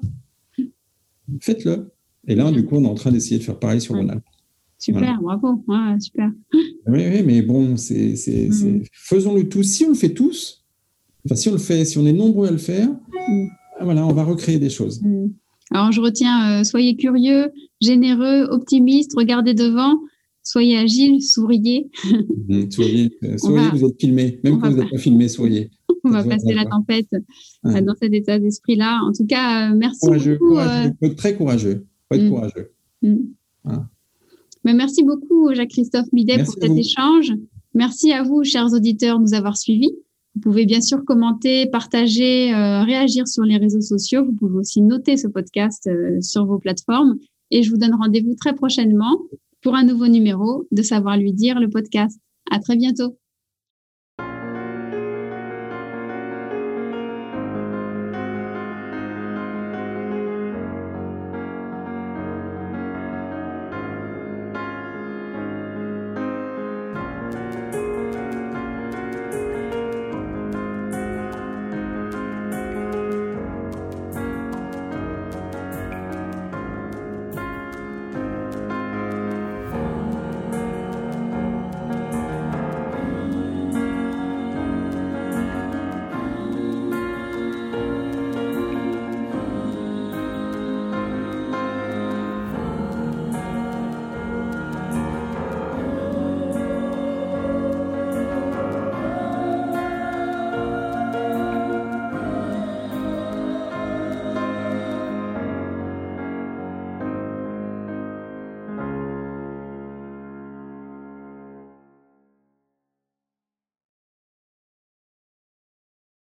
faites-le. 1.41 1.91
Et 2.27 2.35
là, 2.35 2.51
du 2.51 2.65
coup, 2.65 2.75
on 2.75 2.83
est 2.83 2.87
en 2.87 2.95
train 2.95 3.11
d'essayer 3.11 3.39
de 3.39 3.43
faire 3.43 3.57
pareil 3.57 3.81
sur 3.81 3.95
Rhône-Alpes. 3.95 4.23
Super, 4.77 5.19
bravo. 5.21 5.63
super. 5.99 6.31
Oui, 6.53 7.03
oui, 7.11 7.23
mais 7.25 7.41
bon, 7.41 7.77
c'est, 7.77 8.13
mm. 8.27 8.83
faisons-le 8.91 9.49
tous. 9.49 9.63
Si 9.63 9.85
on 9.85 9.89
le 9.89 9.95
fait 9.95 10.13
tous, 10.13 10.63
enfin, 11.25 11.35
si 11.35 11.49
on 11.49 11.53
le 11.53 11.57
fait, 11.57 11.83
si 11.85 11.97
on 11.97 12.05
est 12.05 12.13
nombreux 12.13 12.47
à 12.47 12.51
le 12.51 12.57
faire, 12.57 12.89
mm. 12.89 13.47
Ah, 13.79 13.83
voilà, 13.83 14.05
on 14.05 14.13
va 14.13 14.23
recréer 14.23 14.59
des 14.59 14.69
choses. 14.69 15.01
Mm. 15.01 15.27
Alors, 15.71 15.91
je 15.91 16.01
retiens, 16.01 16.61
euh, 16.61 16.63
soyez 16.63 16.95
curieux, 16.95 17.51
généreux, 17.81 18.43
optimiste, 18.49 19.13
regardez 19.15 19.53
devant, 19.53 19.99
soyez 20.43 20.77
agile, 20.77 21.21
souriez. 21.21 21.89
soyez, 22.69 23.17
euh, 23.23 23.37
soyez 23.37 23.69
vous 23.71 23.85
êtes 23.85 23.99
filmé, 23.99 24.39
même 24.43 24.59
quand 24.59 24.71
vous 24.71 24.77
n'êtes 24.77 24.89
pas 24.89 24.97
filmé, 24.97 25.27
soyez. 25.27 25.71
on 26.03 26.09
va 26.09 26.23
passer 26.23 26.53
la 26.53 26.65
tempête 26.65 27.09
euh, 27.65 27.81
dans 27.81 27.95
cet 28.01 28.13
état 28.13 28.39
d'esprit-là. 28.39 29.01
En 29.03 29.11
tout 29.11 29.25
cas, 29.25 29.73
merci 29.73 30.07
beaucoup. 30.07 30.49
Courageux, 30.49 31.15
très 31.17 31.35
courageux. 31.35 31.85
Faut 32.07 32.17
être 32.17 32.29
courageux. 32.29 32.71
Mais 34.63 34.73
merci 34.73 35.03
beaucoup, 35.03 35.53
Jacques-Christophe 35.53 36.11
Midet, 36.13 36.43
pour 36.43 36.53
cet 36.53 36.71
échange. 36.71 37.33
Merci 37.73 38.11
à 38.11 38.23
vous, 38.23 38.43
chers 38.43 38.73
auditeurs, 38.73 39.19
de 39.19 39.23
nous 39.23 39.33
avoir 39.33 39.57
suivis. 39.57 39.91
Vous 40.37 40.51
pouvez 40.51 40.67
bien 40.67 40.81
sûr 40.81 41.03
commenter, 41.03 41.65
partager, 41.65 42.53
euh, 42.53 42.83
réagir 42.83 43.27
sur 43.27 43.41
les 43.41 43.57
réseaux 43.57 43.81
sociaux. 43.81 44.23
Vous 44.23 44.33
pouvez 44.33 44.59
aussi 44.59 44.83
noter 44.83 45.17
ce 45.17 45.27
podcast 45.27 45.87
euh, 45.87 46.21
sur 46.21 46.45
vos 46.45 46.59
plateformes. 46.59 47.17
Et 47.49 47.63
je 47.63 47.71
vous 47.71 47.77
donne 47.77 47.95
rendez-vous 47.95 48.35
très 48.35 48.53
prochainement 48.53 49.17
pour 49.63 49.73
un 49.73 49.83
nouveau 49.83 50.07
numéro 50.07 50.67
de 50.69 50.83
Savoir 50.83 51.17
lui 51.17 51.33
dire 51.33 51.59
le 51.59 51.71
podcast. 51.71 52.21
À 52.51 52.59
très 52.59 52.75
bientôt. 52.75 53.17